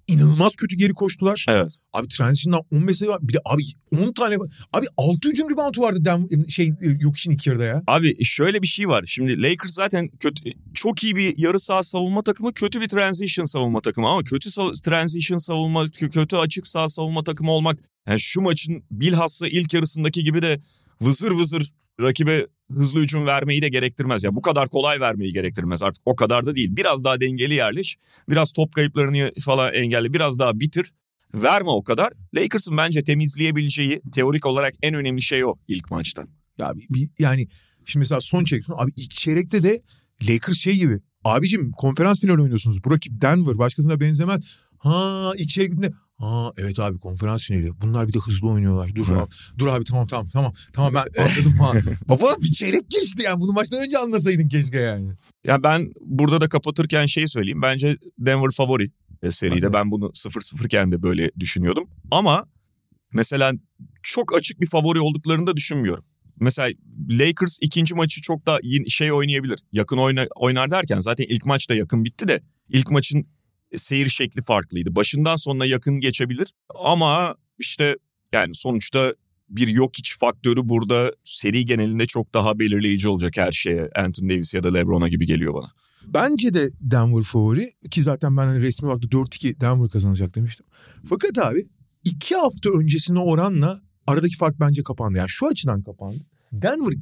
[0.08, 1.46] İnanılmaz kötü geri koştular.
[1.48, 1.76] evet.
[1.92, 3.18] Abi transition'dan 15 sayı var.
[3.22, 4.36] Bir de abi 10 tane
[4.72, 7.82] abi 6 hücum reboundu vardı Den şey yok için iki yarıda ya.
[7.86, 9.04] Abi şöyle bir şey var.
[9.06, 13.80] Şimdi Lakers zaten kötü çok iyi bir yarı saha savunma takımı, kötü bir transition savunma
[13.80, 17.78] takımı ama kötü sa- transition savunma, kö- kötü açık saha savunma takımı olmak
[18.08, 20.60] yani şu maçın bilhassa ilk yarısındaki gibi de
[21.02, 24.24] vızır vızır rakibe hızlı hücum vermeyi de gerektirmez.
[24.24, 26.76] Ya bu kadar kolay vermeyi gerektirmez artık o kadar da değil.
[26.76, 27.96] Biraz daha dengeli yerleş,
[28.28, 30.92] biraz top kayıplarını falan engelle, biraz daha bitir.
[31.34, 32.12] Verme o kadar.
[32.34, 36.26] Lakers'ın bence temizleyebileceği teorik olarak en önemli şey o ilk maçta.
[36.58, 37.48] Ya bir, yani
[37.84, 39.82] şimdi mesela son çeyrek abi ilk çeyrekte de
[40.28, 41.00] Lakers şey gibi.
[41.24, 42.84] Abicim konferans finali oynuyorsunuz.
[42.84, 44.40] Bu rakip Denver başkasına benzemez.
[44.78, 45.72] Ha ilk çeyrek
[46.22, 47.70] Ha evet abi konferans finali.
[47.82, 48.94] Bunlar bir de hızlı oynuyorlar.
[48.94, 49.30] Dur abi.
[49.58, 50.52] Dur abi tamam tamam tamam.
[50.72, 51.72] Tamam ben anladım ha.
[52.08, 53.40] Baba bir çeyrek geçti yani.
[53.40, 55.12] Bunu maçtan önce anlasaydın keşke yani.
[55.44, 57.62] Ya ben burada da kapatırken şey söyleyeyim.
[57.62, 58.90] Bence Denver favori
[59.22, 59.72] e, seride.
[59.72, 61.88] Ben bunu 0-0 iken de böyle düşünüyordum.
[62.10, 62.46] Ama
[63.12, 63.52] mesela
[64.02, 66.04] çok açık bir favori olduklarını da düşünmüyorum.
[66.40, 66.68] Mesela
[67.10, 68.58] Lakers ikinci maçı çok da
[68.88, 69.58] şey oynayabilir.
[69.72, 73.26] Yakın oyna, oynar derken zaten ilk maç da yakın bitti de ilk maçın
[73.76, 74.96] seyir şekli farklıydı.
[74.96, 76.54] Başından sonuna yakın geçebilir.
[76.84, 77.96] Ama işte
[78.32, 79.14] yani sonuçta
[79.48, 83.90] bir yok iç faktörü burada seri genelinde çok daha belirleyici olacak her şeye.
[83.96, 85.70] Anthony Davis ya da LeBron'a gibi geliyor bana.
[86.06, 90.66] Bence de Denver favori ki zaten ben hani resmi olarak da 4-2 Denver kazanacak demiştim.
[91.08, 91.66] Fakat abi
[92.04, 95.18] iki hafta öncesine oranla aradaki fark bence kapandı.
[95.18, 96.18] Yani şu açıdan kapandı.
[96.52, 96.92] Denver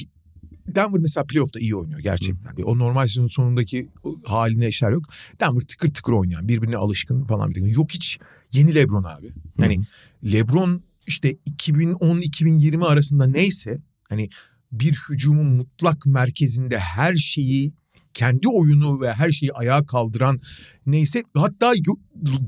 [0.67, 2.63] Denver mesela playoff'ta iyi oynuyor gerçekten.
[2.63, 3.89] O normal sezonun sonundaki
[4.25, 5.05] haline işler yok.
[5.41, 7.69] Denver tıkır tıkır oynayan, birbirine alışkın falan bir takım.
[7.69, 8.19] Yok hiç
[8.53, 9.33] yeni LeBron abi.
[9.59, 9.81] Yani
[10.25, 14.29] LeBron işte 2010-2020 arasında neyse hani
[14.73, 17.73] bir hücumun mutlak merkezinde her şeyi
[18.15, 20.41] kendi oyunu ve her şeyi ayağa kaldıran
[20.87, 21.73] neyse hatta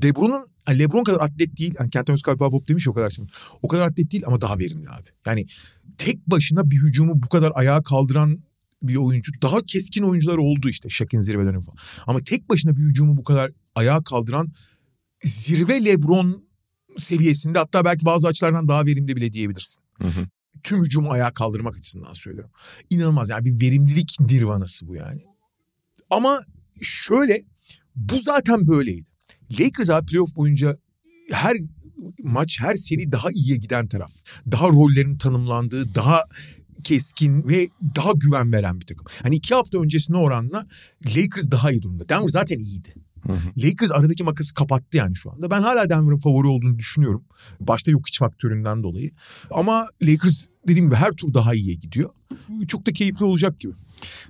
[0.03, 1.75] LeBron'un yani LeBron kadar atlet değil.
[1.79, 3.31] Yani Kenton Özkal Bob demiş o kadar şimdi.
[3.61, 5.09] O kadar atlet değil ama daha verimli abi.
[5.25, 5.45] Yani
[5.97, 8.43] tek başına bir hücumu bu kadar ayağa kaldıran
[8.83, 9.31] bir oyuncu.
[9.41, 11.77] Daha keskin oyuncular oldu işte Shaq'in zirve dönemi falan.
[12.07, 14.51] Ama tek başına bir hücumu bu kadar ayağa kaldıran
[15.23, 16.43] zirve LeBron
[16.97, 19.83] seviyesinde hatta belki bazı açılardan daha verimli bile diyebilirsin.
[19.97, 20.27] Hı hı.
[20.63, 22.51] Tüm hücumu ayağa kaldırmak açısından söylüyorum.
[22.89, 25.21] İnanılmaz yani bir verimlilik nirvanası bu yani.
[26.09, 26.41] Ama
[26.81, 27.45] şöyle
[27.95, 29.12] bu zaten böyleydi.
[29.59, 30.77] Lakers abi playoff boyunca
[31.31, 31.57] her
[32.23, 34.11] maç her seri daha iyiye giden taraf.
[34.51, 36.23] Daha rollerin tanımlandığı, daha
[36.83, 39.05] keskin ve daha güven veren bir takım.
[39.23, 40.67] Hani iki hafta öncesine oranla
[41.05, 42.09] Lakers daha iyi durumda.
[42.09, 42.93] Denver zaten iyiydi.
[43.57, 45.51] Lakers aradaki makası kapattı yani şu anda.
[45.51, 47.23] Ben hala Denver'ın favori olduğunu düşünüyorum.
[47.59, 49.11] Başta yok hiç faktöründen dolayı.
[49.51, 52.09] Ama Lakers dediğim gibi her tur daha iyiye gidiyor.
[52.67, 53.73] Çok da keyifli olacak gibi.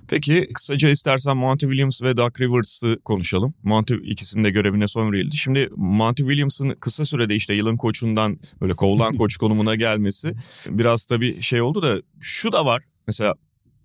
[0.08, 3.54] Peki kısaca istersen Monty Williams ve Doug Rivers'ı konuşalım.
[3.62, 5.36] Monty ikisinin de görevine son verildi.
[5.36, 10.34] Şimdi Monty Williams'ın kısa sürede işte yılın koçundan böyle kovulan koç konumuna gelmesi
[10.66, 12.82] biraz tabii şey oldu da şu da var.
[13.06, 13.34] Mesela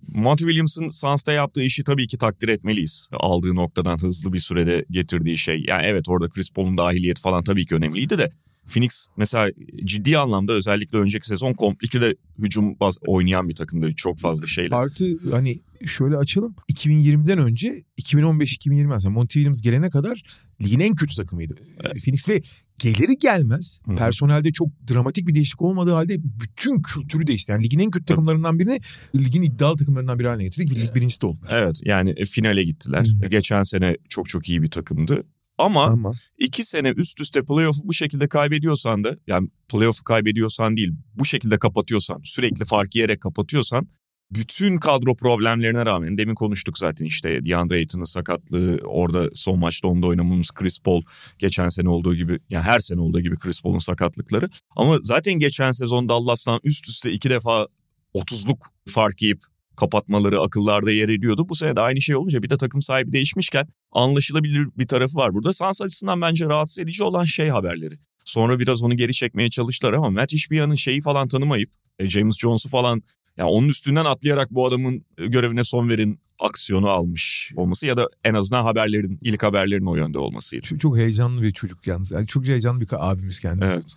[0.07, 3.07] Monty Williams'ın Suns'ta yaptığı işi tabii ki takdir etmeliyiz.
[3.11, 5.63] Aldığı noktadan hızlı bir sürede getirdiği şey.
[5.67, 8.31] Yani evet orada Chris Paul'un dahiliyeti falan tabii ki önemliydi de
[8.69, 9.51] Phoenix mesela
[9.83, 14.75] ciddi anlamda özellikle önceki sezon komplike de hücum baz oynayan bir takımdı çok fazla şeyle.
[14.75, 16.55] Artı hani şöyle açalım.
[16.71, 20.23] 2020'den önce 2015-2020 mesela Monty Williams gelene kadar
[20.61, 21.55] ligin en kötü takımıydı.
[22.03, 22.41] Phoenix ve
[22.79, 23.79] Geliri gelmez.
[23.85, 23.95] Hı hı.
[23.95, 27.51] Personelde çok dramatik bir değişiklik olmadığı halde bütün kültürü değişti.
[27.51, 28.79] Yani ligin en kötü takımlarından birini
[29.15, 30.77] ligin iddialı takımlarından biri haline getirdik.
[30.77, 31.49] Lig birincisi de oldular.
[31.51, 33.07] Evet yani e, finale gittiler.
[33.21, 33.27] Hı.
[33.27, 35.23] Geçen sene çok çok iyi bir takımdı.
[35.57, 40.89] Ama Ama iki sene üst üste playoff'u bu şekilde kaybediyorsan da yani playoff'u kaybediyorsan değil
[41.13, 43.87] bu şekilde kapatıyorsan sürekli fark yiyerek kapatıyorsan
[44.31, 50.07] bütün kadro problemlerine rağmen demin konuştuk zaten işte DeAndre Ayton'un sakatlığı orada son maçta onda
[50.07, 51.01] oynamamız Chris Paul
[51.39, 55.71] geçen sene olduğu gibi yani her sene olduğu gibi Chris Paul'un sakatlıkları ama zaten geçen
[55.71, 57.67] sezon Dallas'tan üst üste iki defa
[58.15, 58.57] 30'luk
[58.87, 59.39] fark yiyip
[59.75, 61.49] kapatmaları akıllarda yer ediyordu.
[61.49, 65.33] Bu sene de aynı şey olunca bir de takım sahibi değişmişken anlaşılabilir bir tarafı var
[65.33, 65.53] burada.
[65.53, 67.95] Sans açısından bence rahatsız edici olan şey haberleri.
[68.25, 71.69] Sonra biraz onu geri çekmeye çalıştılar ama Matt Ishbia'nın şeyi falan tanımayıp
[71.99, 73.03] e, James Jones'u falan
[73.39, 78.09] yani onun üstünden atlayarak bu adamın e, görevine son verin aksiyonu almış olması ya da
[78.23, 80.67] en azından haberlerin ilk haberlerin o yönde olmasıydı.
[80.67, 82.11] çok, çok heyecanlı bir çocuk yalnız.
[82.11, 83.71] Yani çok heyecanlı bir abimiz kendisi.
[83.71, 83.95] Evet.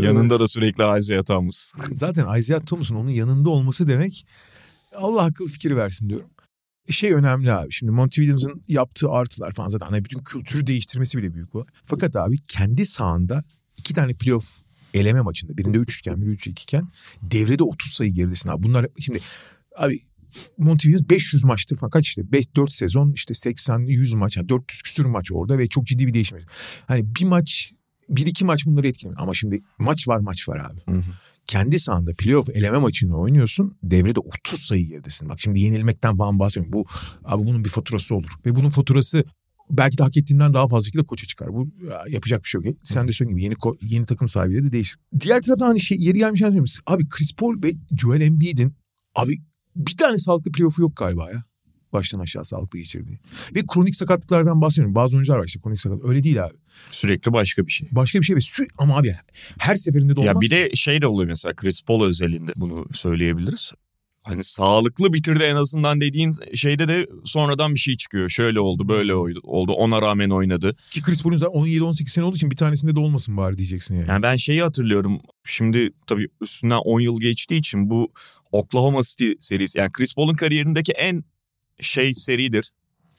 [0.00, 1.72] Ee, Yanında da sürekli Isaiah Thomas.
[1.92, 4.26] Zaten Isaiah Thomas'ın onun yanında olması demek
[4.94, 6.30] Allah akıl fikir versin diyorum.
[6.90, 11.34] Şey önemli abi şimdi Monty Williams'ın yaptığı artılar falan zaten hani bütün kültürü değiştirmesi bile
[11.34, 11.66] büyük bu.
[11.84, 13.44] Fakat abi kendi sahanda
[13.76, 14.65] iki tane playoff
[14.96, 16.88] eleme maçında birinde 3 iken biri 3 iken
[17.22, 18.62] devrede 30 sayı geridesin abi.
[18.62, 19.18] Bunlar şimdi
[19.76, 20.00] abi
[20.56, 24.82] Williams 500 maçtır falan kaç işte 5 4 sezon işte 80 100 maç yani 400
[24.82, 26.38] küsür maç orada ve çok ciddi bir değişim.
[26.86, 27.72] Hani bir maç
[28.08, 31.12] bir iki maç bunları etkilemiyor ama şimdi maç var maç var abi Hı hı.
[31.46, 33.76] kendi sahanda playoff eleme maçını oynuyorsun.
[33.82, 35.28] Devrede 30 sayı geridesin.
[35.28, 36.72] Bak şimdi yenilmekten falan bahsediyorum.
[36.72, 36.86] Bu
[37.24, 38.30] abi bunun bir faturası olur.
[38.46, 39.24] Ve bunun faturası
[39.70, 41.54] belki de hak ettiğinden daha fazla şekilde koça çıkar.
[41.54, 42.76] Bu ya, yapacak bir şey yok.
[42.82, 43.54] Sen de söylediğin gibi yeni
[43.94, 44.98] yeni takım sahibi de değişir.
[45.20, 46.64] Diğer taraftan hani şey yeri gelmiş söyleyeyim.
[46.86, 48.74] Abi Chris Paul ve Joel Embiid'in
[49.14, 49.38] abi
[49.76, 51.42] bir tane sağlıklı playoff'u yok galiba ya.
[51.92, 53.18] Baştan aşağı sağlıklı geçirdiği.
[53.54, 54.94] Ve kronik sakatlıklardan bahsediyorum.
[54.94, 55.98] Bazı oyuncular var işte kronik sakat.
[56.04, 56.54] Öyle değil abi.
[56.90, 57.88] Sürekli başka bir şey.
[57.92, 59.16] Başka bir şey ve sü- ama abi
[59.58, 60.34] her seferinde de olmaz.
[60.34, 63.72] Ya bir de şey de oluyor mesela Chris Paul özelinde bunu söyleyebiliriz.
[64.26, 68.28] Hani sağlıklı bitirdi en azından dediğin şeyde de sonradan bir şey çıkıyor.
[68.30, 70.76] Şöyle oldu böyle oydu- oldu ona rağmen oynadı.
[70.90, 74.08] Ki Chris Paul'un zaten 17-18 sene olduğu için bir tanesinde de olmasın bari diyeceksin yani.
[74.08, 75.20] Yani ben şeyi hatırlıyorum.
[75.44, 78.12] Şimdi tabii üstünden 10 yıl geçtiği için bu
[78.52, 81.24] Oklahoma City serisi yani Chris Paul'un kariyerindeki en
[81.80, 82.72] şey seridir.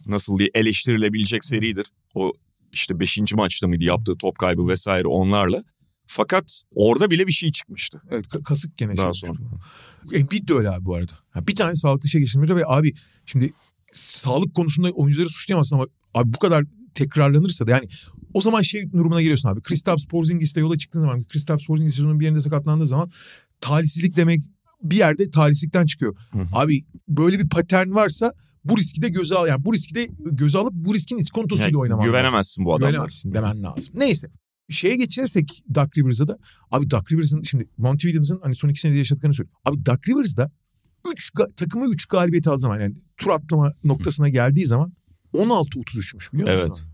[0.05, 1.88] Nasıl diye eleştirilebilecek seridir.
[2.16, 2.34] O
[2.72, 3.34] işte 5.
[3.34, 5.64] maçta mıydı yaptığı top kaybı vesaire onlarla.
[6.08, 8.01] Fakat orada bile bir şey çıkmıştı.
[8.12, 9.39] Evet ka- kasık gene Daha şey sonra.
[10.14, 11.12] Embiid de öyle abi bu arada.
[11.30, 12.93] Ha, bir tane sağlıklı şey geçirmiyor ve abi
[13.26, 13.51] şimdi
[13.93, 17.88] sağlık konusunda oyuncuları suçlayamazsın ama abi bu kadar tekrarlanırsa da yani
[18.34, 19.62] o zaman şey durumuna geliyorsun abi.
[19.62, 23.12] Kristaps Porzingis'le yola çıktığın zaman Kristaps Porzingis sezonun bir yerinde sakatlandığı zaman
[23.62, 24.41] talihsizlik demek
[24.84, 26.16] bir yerde talihsizlikten çıkıyor.
[26.32, 26.45] Hı hı.
[26.53, 28.34] Abi böyle bir patern varsa
[28.66, 31.78] bu riski de göze al yani bu riski de göze alıp bu riskin iskontosuyla Yani
[31.78, 32.12] oynaman lazım.
[32.12, 32.89] güvenemezsin bu adamlara.
[32.91, 33.93] Güvenemezsin demen lazım.
[33.97, 34.28] Neyse.
[34.70, 36.38] Şeye geçirsek Duck Rivers'a da.
[36.72, 39.55] Abi Duck Rivers'ın şimdi Monty Williams'ın hani son iki senede yaşadıklarını söylüyor.
[39.65, 40.51] Abi Duck Rivers'da
[41.13, 44.93] üç, ga- takımı 3 galibiyet aldığı zaman yani tur atlama noktasına geldiği zaman
[45.34, 46.63] 16-33'müş biliyor musun?
[46.65, 46.88] Evet.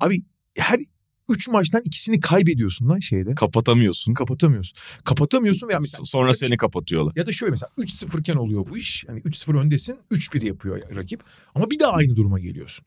[0.00, 0.22] Abi
[0.58, 0.80] her
[1.28, 3.34] 3 maçtan ikisini kaybediyorsun lan şeyde.
[3.34, 4.14] Kapatamıyorsun.
[4.14, 4.78] Kapatamıyorsun.
[5.04, 7.12] Kapatamıyorsun veya mesela Sonra seni kapatıyorlar.
[7.16, 9.04] ya da şöyle mesela 3-0 iken oluyor bu iş.
[9.08, 11.22] Yani 3-0 öndesin 3-1 yapıyor rakip.
[11.54, 12.86] Ama bir daha aynı duruma geliyorsun.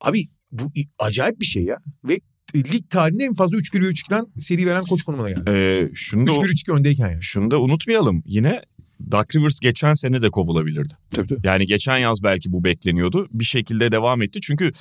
[0.00, 0.62] Abi bu
[0.98, 1.78] acayip bir şey ya.
[2.04, 2.20] Ve
[2.56, 5.50] lig tarihinde en fazla 3-1 ve 3-2'den seri veren koç konumuna geldi.
[5.50, 7.22] Ee, şunu da 3-1-3-2 öndeyken yani.
[7.22, 8.22] şunu da unutmayalım.
[8.26, 8.62] Yine
[9.10, 10.94] Duck Rivers geçen sene de kovulabilirdi.
[11.10, 11.46] Tabii tabii.
[11.46, 13.28] Yani geçen yaz belki bu bekleniyordu.
[13.30, 14.40] Bir şekilde devam etti.
[14.40, 14.72] Çünkü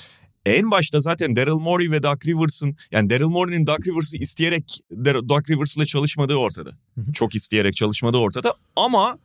[0.46, 5.50] en başta zaten Daryl Morey ve Doug Rivers'ın yani Daryl Morey'nin Doug Rivers'ı isteyerek Doug
[5.50, 6.70] Rivers'la çalışmadığı ortada.
[6.70, 7.14] Hı hı.
[7.14, 9.18] Çok isteyerek çalışmadığı ortada ama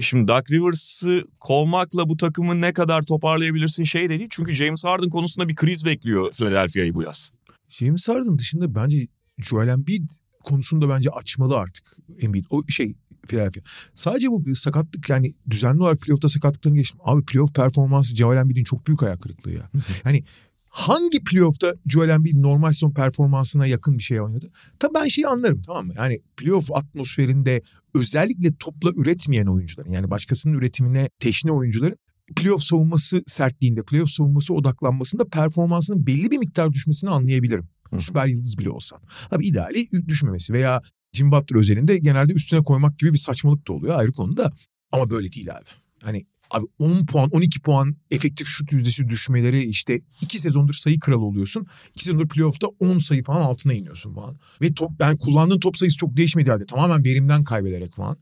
[0.00, 4.28] şimdi Doug Rivers'ı kovmakla bu takımı ne kadar toparlayabilirsin şey de değil.
[4.30, 7.30] Çünkü James Harden konusunda bir kriz bekliyor Philadelphia'yı bu yaz.
[7.72, 9.06] James Harden dışında bence
[9.38, 10.10] Joel Embiid
[10.44, 12.44] konusunda bence açmalı artık Embiid.
[12.50, 12.94] O şey
[13.28, 13.60] Philadelphia.
[13.94, 17.00] Sadece bu bir sakatlık yani düzenli olarak playoff'ta sakatlıklarını geçtim.
[17.04, 19.70] Abi playoff performansı Joel Embiid'in çok büyük ayak kırıklığı ya.
[20.02, 20.24] hani
[20.70, 24.50] hangi playoff'ta Joel Embiid normal sezon performansına yakın bir şey oynadı?
[24.78, 25.92] Tabii ben şeyi anlarım tamam mı?
[25.96, 27.62] Yani playoff atmosferinde
[27.94, 31.98] özellikle topla üretmeyen oyuncuların yani başkasının üretimine teşne oyuncuların
[32.32, 37.68] playoff savunması sertliğinde, playoff savunması odaklanmasında performansının belli bir miktar düşmesini anlayabilirim.
[37.90, 38.00] Hı.
[38.00, 38.98] Süper yıldız bile olsan.
[39.30, 43.98] Tabii ideali düşmemesi veya Jim Butler özelinde genelde üstüne koymak gibi bir saçmalık da oluyor
[43.98, 44.52] ayrı konuda.
[44.92, 45.64] Ama böyle değil abi.
[46.02, 51.24] Hani abi 10 puan 12 puan efektif şut yüzdesi düşmeleri işte 2 sezondur sayı kralı
[51.24, 51.66] oluyorsun.
[51.94, 54.38] 2 sezondur playoff'ta 10 sayı falan altına iniyorsun falan.
[54.62, 56.66] Ve top, ben kullandığın top sayısı çok değişmedi halde.
[56.66, 58.16] Tamamen verimden kaybederek falan.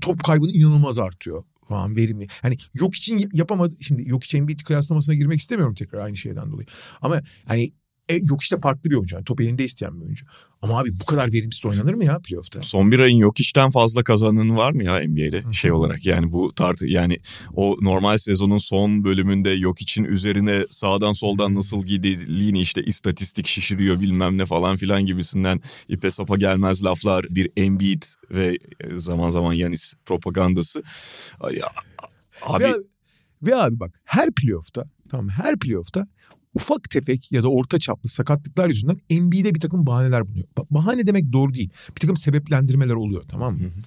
[0.00, 2.26] Top kaybın inanılmaz artıyor falan verimli.
[2.42, 3.76] Hani yok için yapamadı.
[3.80, 6.66] Şimdi yok için bir kıyaslamasına girmek istemiyorum tekrar aynı şeyden dolayı.
[7.02, 7.72] Ama hani
[8.08, 9.16] E, yok işte farklı bir oyuncu.
[9.16, 10.26] Yani top elinde isteyen bir oyuncu.
[10.62, 12.62] Ama abi bu kadar verimsiz oynanır mı ya playoff'ta?
[12.62, 16.54] Son bir ayın yok işten fazla kazananı var mı ya NBA'de şey olarak yani bu
[16.54, 17.18] tartı yani
[17.54, 24.00] o normal sezonun son bölümünde yok için üzerine sağdan soldan nasıl gidildiğini işte istatistik şişiriyor
[24.00, 28.58] bilmem ne falan filan gibisinden ipe sapa gelmez laflar bir Embiid ve
[28.96, 30.82] zaman zaman Yanis propagandası.
[31.40, 31.60] Ay,
[32.42, 32.74] Abi Ve,
[33.42, 36.06] ve abi bak her playoff'ta tamam her playoff'ta
[36.56, 40.46] ufak tefek ya da orta çaplı sakatlıklar yüzünden NBA'de bir takım bahaneler bulunuyor.
[40.56, 41.70] Ba- bahane demek doğru değil.
[41.94, 43.60] Bir takım sebeplendirmeler oluyor tamam mı?
[43.60, 43.82] Hı hı.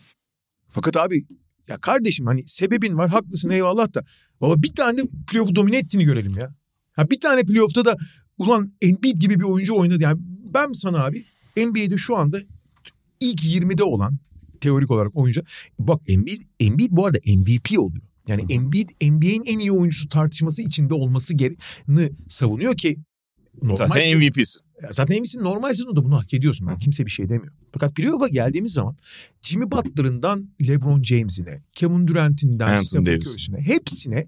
[0.69, 1.25] Fakat abi
[1.67, 4.03] ya kardeşim hani sebebin var haklısın eyvallah da
[4.41, 5.01] baba bir tane
[5.31, 6.55] playoff'u domine ettiğini görelim ya.
[6.91, 7.97] Ha bir tane playoff'ta da
[8.37, 10.03] ulan Embiid gibi bir oyuncu oynadı.
[10.03, 10.21] Yani
[10.53, 11.23] ben sana abi
[11.57, 12.39] NBA'de şu anda
[13.19, 14.17] ilk 20'de olan
[14.61, 15.41] teorik olarak oyuncu.
[15.79, 18.03] Bak Embiid, Embiid bu arada MVP oluyor.
[18.29, 22.97] Yani Embiid NBA'in en iyi oyuncusu tartışması içinde olması gereğini savunuyor ki
[23.63, 24.59] normal zaten MVP'si.
[24.91, 26.67] Zaten MVP'sin normal sezonda bunu hak ediyorsun.
[26.67, 27.53] Ben kimse bir şey demiyor.
[27.73, 28.97] Fakat playoff'a geldiğimiz zaman
[29.41, 33.05] Jimmy Butler'ından LeBron James'ine, Kevin Durant'inden Stephen.
[33.31, 34.27] Curry'sine hepsine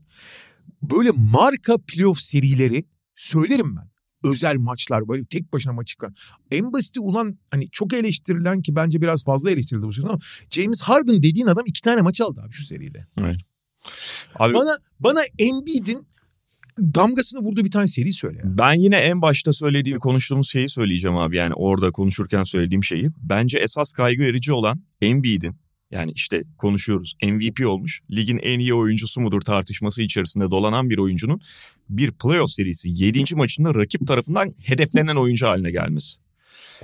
[0.84, 2.86] böyle marka playoff serileri
[3.16, 3.92] söylerim ben.
[4.24, 6.16] Özel maçlar böyle tek başına maç çıkan.
[6.52, 10.82] En basiti ulan hani çok eleştirilen ki bence biraz fazla eleştirildi bu sezon ama James
[10.82, 13.08] Harden dediğin adam iki tane maç aldı abi şu seride.
[14.36, 16.08] Abi Bana bana Embiid'in
[16.80, 18.42] damgasını vurduğu bir tane seri söyle.
[18.44, 21.36] Ben yine en başta söylediğim, konuştuğumuz şeyi söyleyeceğim abi.
[21.36, 23.10] Yani orada konuşurken söylediğim şeyi.
[23.18, 25.56] Bence esas kaygı verici olan Embiid'in
[25.92, 28.02] yani işte konuşuyoruz MVP olmuş.
[28.12, 31.42] Ligin en iyi oyuncusu mudur tartışması içerisinde dolanan bir oyuncunun
[31.90, 33.36] bir playoff serisi 7.
[33.36, 36.18] maçında rakip tarafından hedeflenen oyuncu haline gelmesi.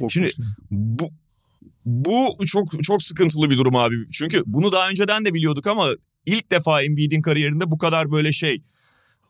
[0.09, 0.31] Şimdi
[0.71, 1.09] bu
[1.85, 3.95] bu çok çok sıkıntılı bir durum abi.
[4.11, 5.89] Çünkü bunu daha önceden de biliyorduk ama
[6.27, 8.63] ilk defa Embiid'in kariyerinde bu kadar böyle şey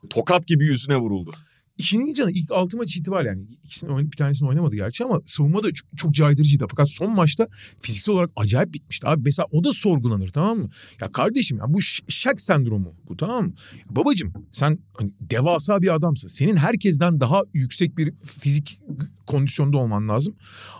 [0.09, 1.31] tokat gibi yüzüne vuruldu.
[1.77, 5.63] İşin iyi canı ilk 6 maç itibariyle yani ikisini bir tanesini oynamadı gerçi ama savunma
[5.63, 6.65] da çok, çok caydırıcıydı.
[6.69, 7.47] Fakat son maçta
[7.81, 9.07] fiziksel olarak acayip bitmişti.
[9.07, 10.69] Abi mesela o da sorgulanır tamam mı?
[11.01, 13.53] Ya kardeşim ya bu Ş- Shaq sendromu bu tamam mı?
[13.89, 16.27] Babacım sen hani devasa bir adamsın.
[16.27, 18.79] Senin herkesten daha yüksek bir fizik
[19.27, 20.35] kondisyonda olman lazım.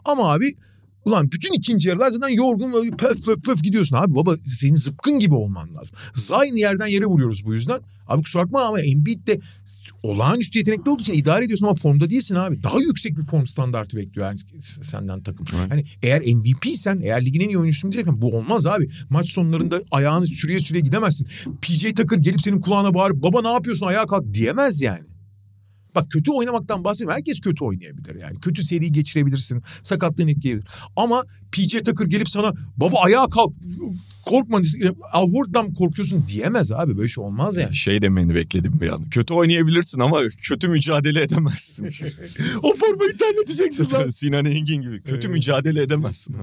[0.05, 0.55] Ama abi
[1.08, 4.16] Ulan bütün ikinci yarılar zaten yorgun böyle pöf pöf pöf gidiyorsun abi.
[4.16, 5.95] Baba senin zıpkın gibi olman lazım.
[6.32, 7.80] Aynı yerden yere vuruyoruz bu yüzden.
[8.08, 9.39] Abi kusura bakma ama Embiid de
[10.03, 12.64] olağanüstü yetenekli olduğu için idare ediyorsun ama formda değilsin abi.
[12.64, 14.39] Daha yüksek bir form standartı bekliyor yani
[14.82, 15.45] senden takım.
[15.60, 15.72] Evet.
[15.72, 18.89] Hani eğer MVP'sen, eğer ligin en iyi oyuncusun diyeceksen bu olmaz abi.
[19.10, 21.28] Maç sonlarında ayağını sürüye sürüye gidemezsin.
[21.62, 25.03] PJ Tucker gelip senin kulağına bağırıp baba ne yapıyorsun ayağa kalk diyemez yani.
[25.98, 27.16] Bak kötü oynamaktan bahsediyorum.
[27.16, 28.39] Herkes kötü oynayabilir yani.
[28.39, 29.64] Kötü seri geçirebilirsin.
[29.84, 30.68] Sakatlığın etkileyebilir.
[30.95, 33.54] Ama PJ Tucker gelip sana baba ayağa kalk
[34.26, 34.60] korkma.
[35.14, 36.98] Al Horford'dan mı korkuyorsun diyemez abi.
[36.98, 37.76] Böyle şey olmaz yani.
[37.76, 39.10] Şey demeni bekledim bir an.
[39.10, 41.86] Kötü oynayabilirsin ama kötü mücadele edemezsin.
[42.64, 44.08] o formayı terleteceksin lan.
[44.08, 45.04] Sinan Engin gibi.
[45.04, 46.36] Kötü mücadele edemezsin.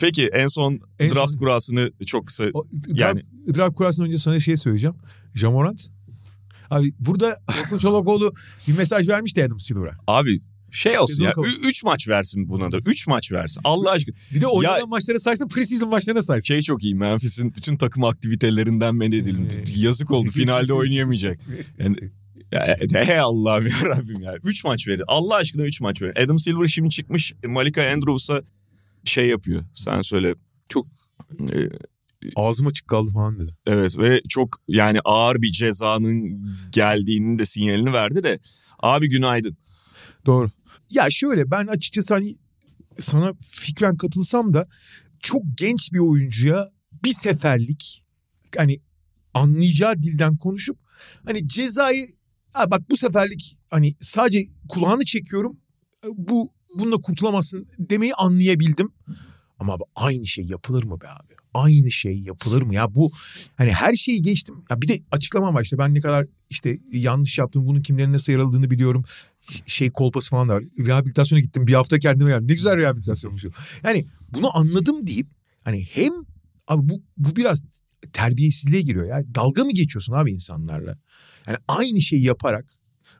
[0.00, 3.22] Peki en son En draft son- kurasını çok kısa O, Yani- yani
[3.56, 4.96] draft kurasından önce sana şey söyleyeceğim.
[5.34, 5.86] Jamorant.
[6.70, 8.34] Abi burada Orkun Çolakoğlu
[8.68, 9.96] bir mesaj vermişti Adam Silver'a.
[10.06, 10.40] Abi
[10.72, 11.32] şey olsun Sezon ya.
[11.32, 11.52] kapalı.
[11.64, 12.78] 3 maç versin buna da.
[12.86, 13.60] 3 maç versin.
[13.64, 14.14] Allah aşkına.
[14.34, 16.44] Bir de oynanan Ya- maçlara saysın preseason maçlarına saysın.
[16.46, 16.94] Şey çok iyi.
[16.94, 19.54] Memphis'in bütün takım aktivitelerinden men edildi.
[19.56, 19.76] Evet.
[19.76, 20.30] Yazık oldu.
[20.30, 21.40] Finalde oynayamayacak.
[21.78, 21.96] Yani,
[22.52, 24.34] ya, hey Allah'ım ya Rabbim ya.
[24.44, 25.02] 3 maç verin.
[25.06, 26.24] Allah aşkına 3 maç verin.
[26.24, 28.42] Adam Silver şimdi çıkmış Malika Andrews'a
[29.04, 29.64] şey yapıyor.
[29.74, 30.34] Sen söyle.
[30.68, 30.86] Çok
[31.40, 31.58] e,
[32.36, 33.56] Ağzım açık kaldı falan dedi.
[33.66, 38.38] Evet ve çok yani ağır bir cezanın geldiğinin de sinyalini verdi de
[38.78, 39.56] abi günaydın.
[40.26, 40.50] Doğru.
[40.90, 42.36] Ya şöyle ben açıkçası hani
[43.00, 44.68] sana fikren katılsam da
[45.20, 46.70] çok genç bir oyuncuya
[47.04, 48.04] bir seferlik
[48.56, 48.80] hani
[49.34, 50.78] anlayacağı dilden konuşup
[51.24, 52.08] hani cezayı
[52.52, 55.60] ha bak bu seferlik hani sadece kulağını çekiyorum
[56.12, 58.92] bu bununla kurtulamazsın demeyi anlayabildim.
[59.58, 61.34] Ama abi aynı şey yapılır mı be abi?
[61.54, 62.74] Aynı şey yapılır mı?
[62.74, 63.12] Ya bu
[63.56, 64.54] hani her şeyi geçtim.
[64.70, 68.32] Ya bir de açıklamam var işte ben ne kadar işte yanlış yaptım bunun kimlerin nasıl
[68.32, 69.04] yaraldığını biliyorum
[69.66, 70.64] şey kolpası falan da var.
[70.78, 72.48] Rehabilitasyona gittim bir hafta kendime geldim.
[72.48, 73.44] Ne güzel rehabilitasyonmuş.
[73.84, 75.26] Yani bunu anladım deyip
[75.64, 76.12] hani hem
[76.68, 77.64] abi bu, bu biraz
[78.12, 79.06] terbiyesizliğe giriyor.
[79.06, 80.98] Ya dalga mı geçiyorsun abi insanlarla?
[81.46, 82.64] Yani aynı şeyi yaparak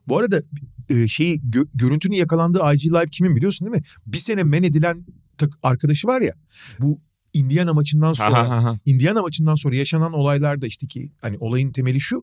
[0.09, 0.43] bu arada
[0.89, 3.87] e, şeyi gö- görüntünün yakalandığı IG Live kimin biliyorsun değil mi?
[4.07, 5.07] Bir sene men edilen
[5.39, 6.35] tak- arkadaşı var ya.
[6.79, 7.01] Bu
[7.33, 12.23] Indiana maçından sonra Indiana maçından sonra yaşanan olaylarda işte ki hani olayın temeli şu.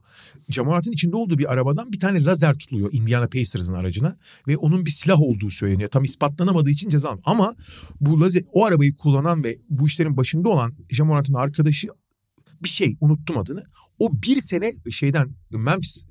[0.49, 4.91] Jamorant'ın içinde olduğu bir arabadan bir tane lazer tutuluyor Indiana Pacers'ın aracına ve onun bir
[4.91, 5.89] silah olduğu söyleniyor.
[5.89, 7.55] Tam ispatlanamadığı için ceza Ama
[8.01, 11.87] bu lazer o arabayı kullanan ve bu işlerin başında olan Jamorant'ın arkadaşı
[12.63, 13.63] bir şey unuttum adını.
[13.99, 16.03] O bir sene şeyden Memphis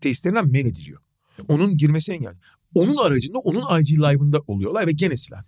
[0.00, 1.00] testlerinden men ediliyor.
[1.48, 2.34] Onun girmesi engel.
[2.74, 5.42] Onun aracında onun IG Live'ında oluyorlar ve gene silah.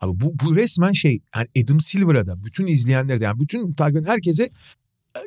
[0.00, 4.50] Abi bu, bu resmen şey yani Adam Silver'a bütün izleyenlere yani bütün takip herkese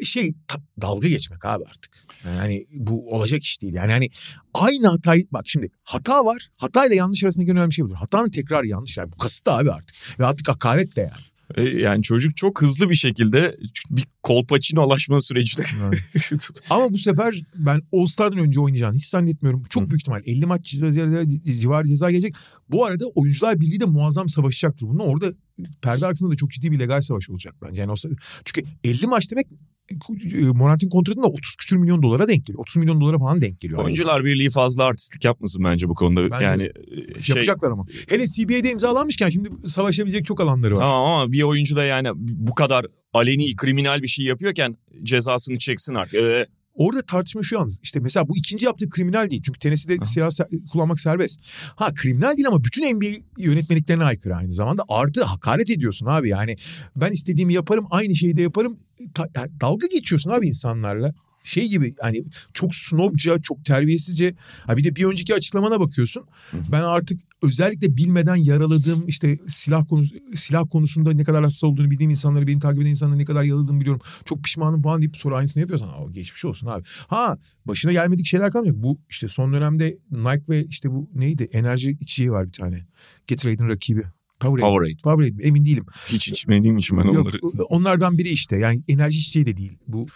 [0.02, 0.34] e, şey
[0.82, 2.10] dalga geçmek abi artık.
[2.26, 3.74] Yani bu olacak iş değil.
[3.74, 4.10] Yani hani
[4.54, 6.50] aynı hatayı bak şimdi hata var.
[6.58, 7.96] Hata ile yanlış arasındaki önemli şey budur.
[7.96, 8.98] Hatanın tekrar yanlış.
[8.98, 10.20] Yani bu kasıt abi artık.
[10.20, 11.29] Ve artık hakaret de yani.
[11.56, 13.58] E, Yani çocuk çok hızlı bir şekilde
[13.90, 15.66] bir kolpaçinolaşma sürecine
[16.70, 19.64] Ama bu sefer ben All Star'dan önce oynayacağını hiç zannetmiyorum.
[19.70, 19.90] Çok Hı.
[19.90, 20.76] büyük ihtimal 50 maç
[21.60, 22.36] civarı ceza gelecek.
[22.70, 24.88] Bu arada oyuncular birliği de muazzam savaşacaktır.
[24.88, 25.34] Bunun orada
[25.82, 27.82] perde arkasında da çok ciddi bir legal savaş olacak bence.
[27.82, 27.96] Yani o,
[28.46, 29.48] çünkü 50 maç demek
[30.54, 32.60] Morant'in kontratında 30 küsür milyon dolara denk geliyor.
[32.60, 33.84] 30 milyon dolara falan denk geliyor.
[33.84, 36.32] Oyuncular Birliği fazla artistlik yapmasın bence bu konuda.
[36.32, 36.64] Bence yani
[37.18, 37.86] e, şey Yapacaklar ama.
[38.10, 40.80] Hele CBA'de imzalanmışken şimdi savaşabilecek çok alanları var.
[40.80, 45.94] tamam ama bir oyuncu da yani bu kadar aleni kriminal bir şey yapıyorken cezasını çeksin
[45.94, 46.20] artık.
[46.20, 46.46] Ee,
[46.80, 47.80] Orada tartışma şu yalnız.
[47.84, 49.42] İşte mesela bu ikinci yaptığı kriminal değil.
[49.46, 50.30] Çünkü Tennessee'de silah
[50.72, 51.40] kullanmak serbest.
[51.76, 53.06] Ha kriminal değil ama bütün NBA
[53.38, 54.84] yönetmeliklerine aykırı aynı zamanda.
[54.90, 56.30] Artı hakaret ediyorsun abi.
[56.30, 56.56] Yani
[56.96, 58.78] ben istediğimi yaparım aynı şeyi de yaparım.
[59.14, 61.14] Ta- yani dalga geçiyorsun abi insanlarla.
[61.44, 62.24] Şey gibi hani
[62.54, 64.36] çok snobca, çok terbiyesizce.
[64.68, 66.24] Ha bir de bir önceki açıklamana bakıyorsun.
[66.52, 66.62] Hı hı.
[66.72, 72.10] Ben artık özellikle bilmeden yaraladığım işte silah konusu silah konusunda ne kadar hassas olduğunu bildiğim
[72.10, 74.02] insanları, beni takip eden insanları ne kadar yaraladığımı biliyorum.
[74.26, 76.84] Çok pişmanım falan deyip sonra aynısını yapıyorsan Aa, geçmiş olsun abi.
[77.08, 78.84] Ha başına gelmedik şeyler kalmayacak.
[78.84, 82.86] Bu işte son dönemde Nike ve işte bu neydi enerji içeceği var bir tane.
[83.28, 84.04] Gatorade'in rakibi.
[84.40, 84.72] Powerade.
[84.72, 84.98] Powerade.
[85.04, 85.86] Powerade emin değilim.
[86.08, 87.64] Hiç içmediğim için ben Yok, onları...
[87.64, 89.74] onlardan biri işte yani enerji içeceği de değil.
[89.88, 90.08] Bu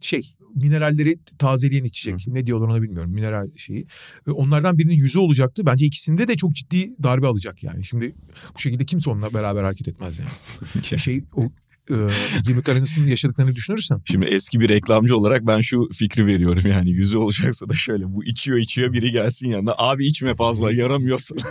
[0.00, 2.26] şey mineralleri tazeleyen içecek.
[2.26, 3.10] Ne diyorlar ona bilmiyorum.
[3.10, 3.86] Mineral şeyi.
[4.26, 5.66] E, Onlardan birinin yüzü olacaktı.
[5.66, 7.84] Bence ikisinde de çok ciddi darbe alacak yani.
[7.84, 8.14] Şimdi
[8.54, 10.98] bu şekilde kimse onunla beraber hareket etmez yani.
[11.00, 11.50] şey o
[11.90, 11.96] e,
[12.46, 14.02] Jimmy Carrey'nin yaşadıklarını düşünürsen.
[14.04, 18.24] Şimdi eski bir reklamcı olarak ben şu fikri veriyorum yani yüzü olacaksa da şöyle bu
[18.24, 21.34] içiyor içiyor biri gelsin yanına abi içme fazla yaramıyorsa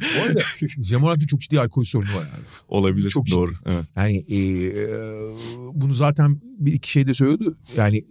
[0.00, 0.40] Bu arada
[0.80, 2.44] Cemorant'ta çok ciddi alkol sorunu var yani.
[2.68, 3.52] olabilir Çok doğru.
[3.66, 3.84] Evet.
[3.96, 4.40] Yani e,
[5.74, 7.56] bunu zaten bir iki şeyde söylüyordu.
[7.76, 8.04] Yani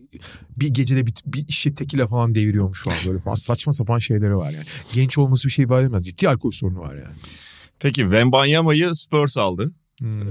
[0.58, 4.52] bir gecede bir, bir işe tekile falan deviriyormuş falan böyle falan saçma sapan şeyleri var
[4.52, 4.66] yani.
[4.94, 6.04] Genç olması bir şey ifade etmez.
[6.04, 7.16] Ciddi alkol sorunu var yani.
[7.80, 9.72] Peki Wembanyama'yı Spurs aldı.
[10.00, 10.30] Hmm.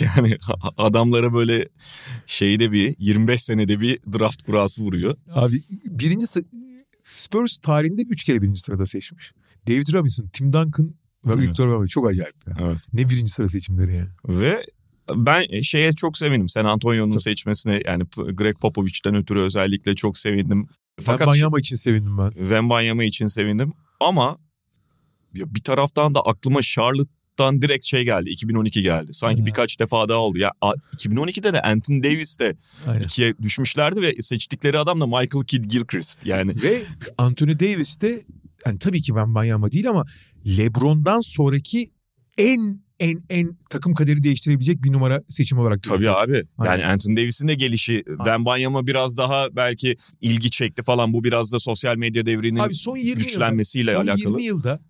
[0.00, 0.36] Yani
[0.78, 1.68] adamlara böyle
[2.26, 5.16] şeyde bir 25 senede bir draft kurası vuruyor.
[5.32, 6.26] Abi birinci
[7.02, 9.32] Spurs tarihinde üç kere birinci sırada seçmiş.
[9.68, 10.86] David Robinson, Tim Duncan
[11.24, 11.36] ve Evet.
[11.38, 12.32] Victor Wembanyama çok acayip.
[12.46, 12.54] ya.
[12.60, 12.78] Evet.
[12.92, 14.08] Ne birinci sıra seçimleri yani.
[14.28, 14.66] Ve
[15.14, 16.48] ben şeye çok sevindim.
[16.48, 20.68] San Antonio'nun seçmesine yani Greg Popovich'ten ötürü özellikle çok sevindim.
[21.00, 22.30] Fakat Wembanyama için sevindim ben.
[22.30, 23.72] Wembanyama için sevindim.
[24.00, 24.38] Ama
[25.34, 26.62] ya bir taraftan da aklıma
[27.38, 28.30] Charlotte'dan direkt şey geldi.
[28.30, 29.14] 2012 geldi.
[29.14, 29.46] Sanki Ha.
[29.46, 30.38] birkaç defa daha oldu.
[30.38, 33.02] Ya a- 2012'de de Anthony Davis de Aynen.
[33.02, 36.26] ikiye düşmüşlerdi ve seçtikleri adam da Michael Kidd Gilchrist.
[36.26, 36.82] Yani Ve
[37.18, 38.24] Anthony Davis de
[38.66, 40.04] yani tabii ki Wembanyama değil ama
[40.46, 41.90] LeBron'dan sonraki
[42.38, 46.32] en en en takım kaderi değiştirebilecek bir numara seçim olarak Tabii abi.
[46.34, 46.88] Yani Aynen.
[46.90, 51.12] Anthony Davis'in de gelişi Wembanyama biraz daha belki ilgi çekti falan.
[51.12, 54.28] Bu biraz da sosyal medya devrinin Abi son 20 güçlenmesiyle yılda, son alakalı.
[54.40, 54.80] 20 yılda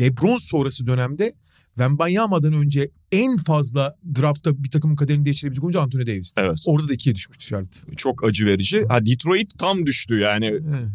[0.00, 1.32] LeBron sonrası dönemde
[1.76, 6.40] Wembanyama'dan önce en fazla draftta bir takımın kaderini değiştirebilecek oyuncu Anthony Davis'ti.
[6.44, 6.64] Evet.
[6.66, 7.78] Orada da ikiye düşmüştü Charlotte.
[7.96, 8.84] Çok acı verici.
[8.88, 10.46] Ha Detroit tam düştü yani.
[10.46, 10.88] Evet.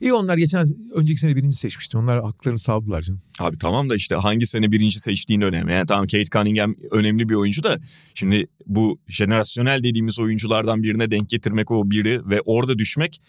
[0.00, 1.98] İyi onlar geçen önceki sene birinci seçmişti.
[1.98, 3.20] Onlar haklarını savdılar canım.
[3.38, 5.72] Abi tamam da işte hangi sene birinci seçtiğin önemli.
[5.72, 7.78] Yani tamam Kate Cunningham önemli bir oyuncu da
[8.14, 13.22] şimdi bu jenerasyonel dediğimiz oyunculardan birine denk getirmek o biri ve orada düşmek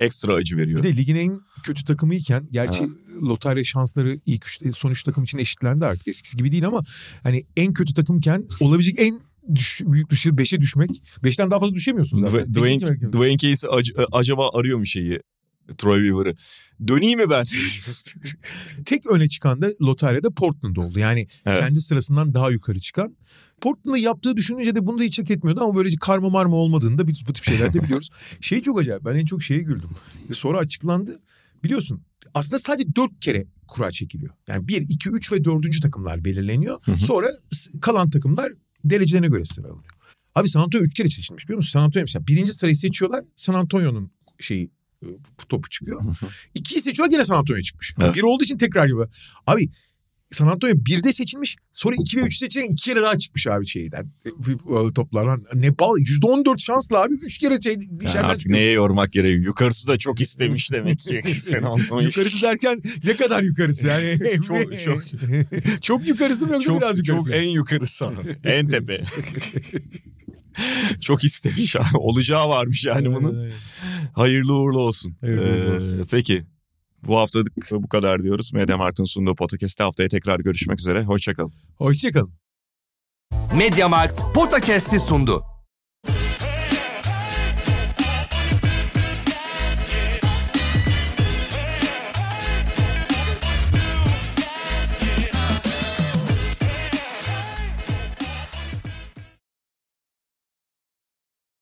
[0.00, 0.78] ekstra acı veriyor.
[0.78, 2.88] Bir de ligin en kötü takımıyken gerçi
[3.22, 6.84] lotarya şansları ilk üç, son üç takım için eşitlendi artık eskisi gibi değil ama
[7.22, 9.20] hani en kötü takımken olabilecek en
[9.54, 10.90] düş, büyük dışı 5'e düşmek.
[11.22, 12.54] 5'ten daha fazla düşemiyorsun zaten.
[12.54, 15.20] Dwayne, Dwayne, Dwayne Casey ac- acaba arıyor mu şeyi
[15.78, 16.34] Troy Weaver'ı?
[16.88, 17.44] Döneyim mi ben?
[18.84, 20.98] Tek öne çıkan da lotaryada Portland oldu.
[20.98, 21.60] Yani Evet.
[21.60, 23.16] kendi sırasından daha yukarı çıkan.
[23.60, 27.08] Portland'ın yaptığı düşününce de bunu da hiç hak etmiyordu ama böylece karma marma olmadığını da
[27.08, 28.10] bu tip şeyler de biliyoruz.
[28.40, 29.04] şey çok acayip.
[29.04, 29.90] Ben en çok şeye güldüm.
[30.32, 31.20] Sonra açıklandı.
[31.64, 32.02] Biliyorsun
[32.34, 34.34] aslında sadece dört kere kura çekiliyor.
[34.48, 36.78] Yani bir, iki, üç ve dördüncü takımlar belirleniyor.
[36.82, 36.96] Hı hı.
[36.96, 37.28] Sonra
[37.80, 38.52] kalan takımlar
[38.84, 39.84] derecelerine göre sıralanıyor.
[40.34, 41.70] Abi San Antonio üç kere seçilmiş biliyor musun?
[41.70, 43.24] San Antonio mesela birinci sırayı seçiyorlar.
[43.36, 44.70] San Antonio'nun şeyi
[45.02, 45.06] e,
[45.48, 46.02] topu çıkıyor.
[46.54, 47.94] İkiyi seçiyorlar gene San Antonio çıkmış.
[48.00, 48.14] Evet.
[48.14, 49.00] Bir olduğu için tekrar gibi.
[49.46, 49.70] Abi
[50.32, 51.56] San Antonio birde seçilmiş.
[51.72, 54.06] Sonra iki ve üç seçilen iki kere daha çıkmış abi şeyden.
[54.26, 55.44] e, Toplardan.
[55.54, 55.98] Ne bal.
[55.98, 57.14] Yüzde on dört şansla abi.
[57.14, 57.76] Üç kere şey
[58.14, 59.44] Yani artık neye yormak gerekiyor?
[59.44, 61.20] Yukarısı da çok istemiş demek ki.
[61.34, 62.08] Sen anlamayın.
[62.08, 64.18] Yukarısı derken ne kadar yukarısı yani?
[64.46, 65.02] Çok- çok-
[65.82, 67.26] çok yukarısı mı yoksa çok, biraz yukarısı?
[67.30, 68.36] çok en yukarısı abi.
[68.44, 69.02] en tepe.
[71.00, 71.96] çok istemiş abi.
[71.98, 73.50] Olacağı varmış yani bunun.
[74.14, 75.16] Hayırlı uğurlu olsun.
[75.20, 76.06] Hayırlı uğurlu Ee, olsun.
[76.10, 76.42] Peki
[77.06, 78.52] Bu haftalık bu kadar diyoruz.
[78.52, 81.04] Mediamarkt'ın sunduğu podcast'te haftaya tekrar görüşmek üzere.
[81.04, 81.52] Hoşçakalın.
[81.76, 82.32] Hoşçakalın.
[83.56, 85.44] Mediamarkt Podcast'i sundu.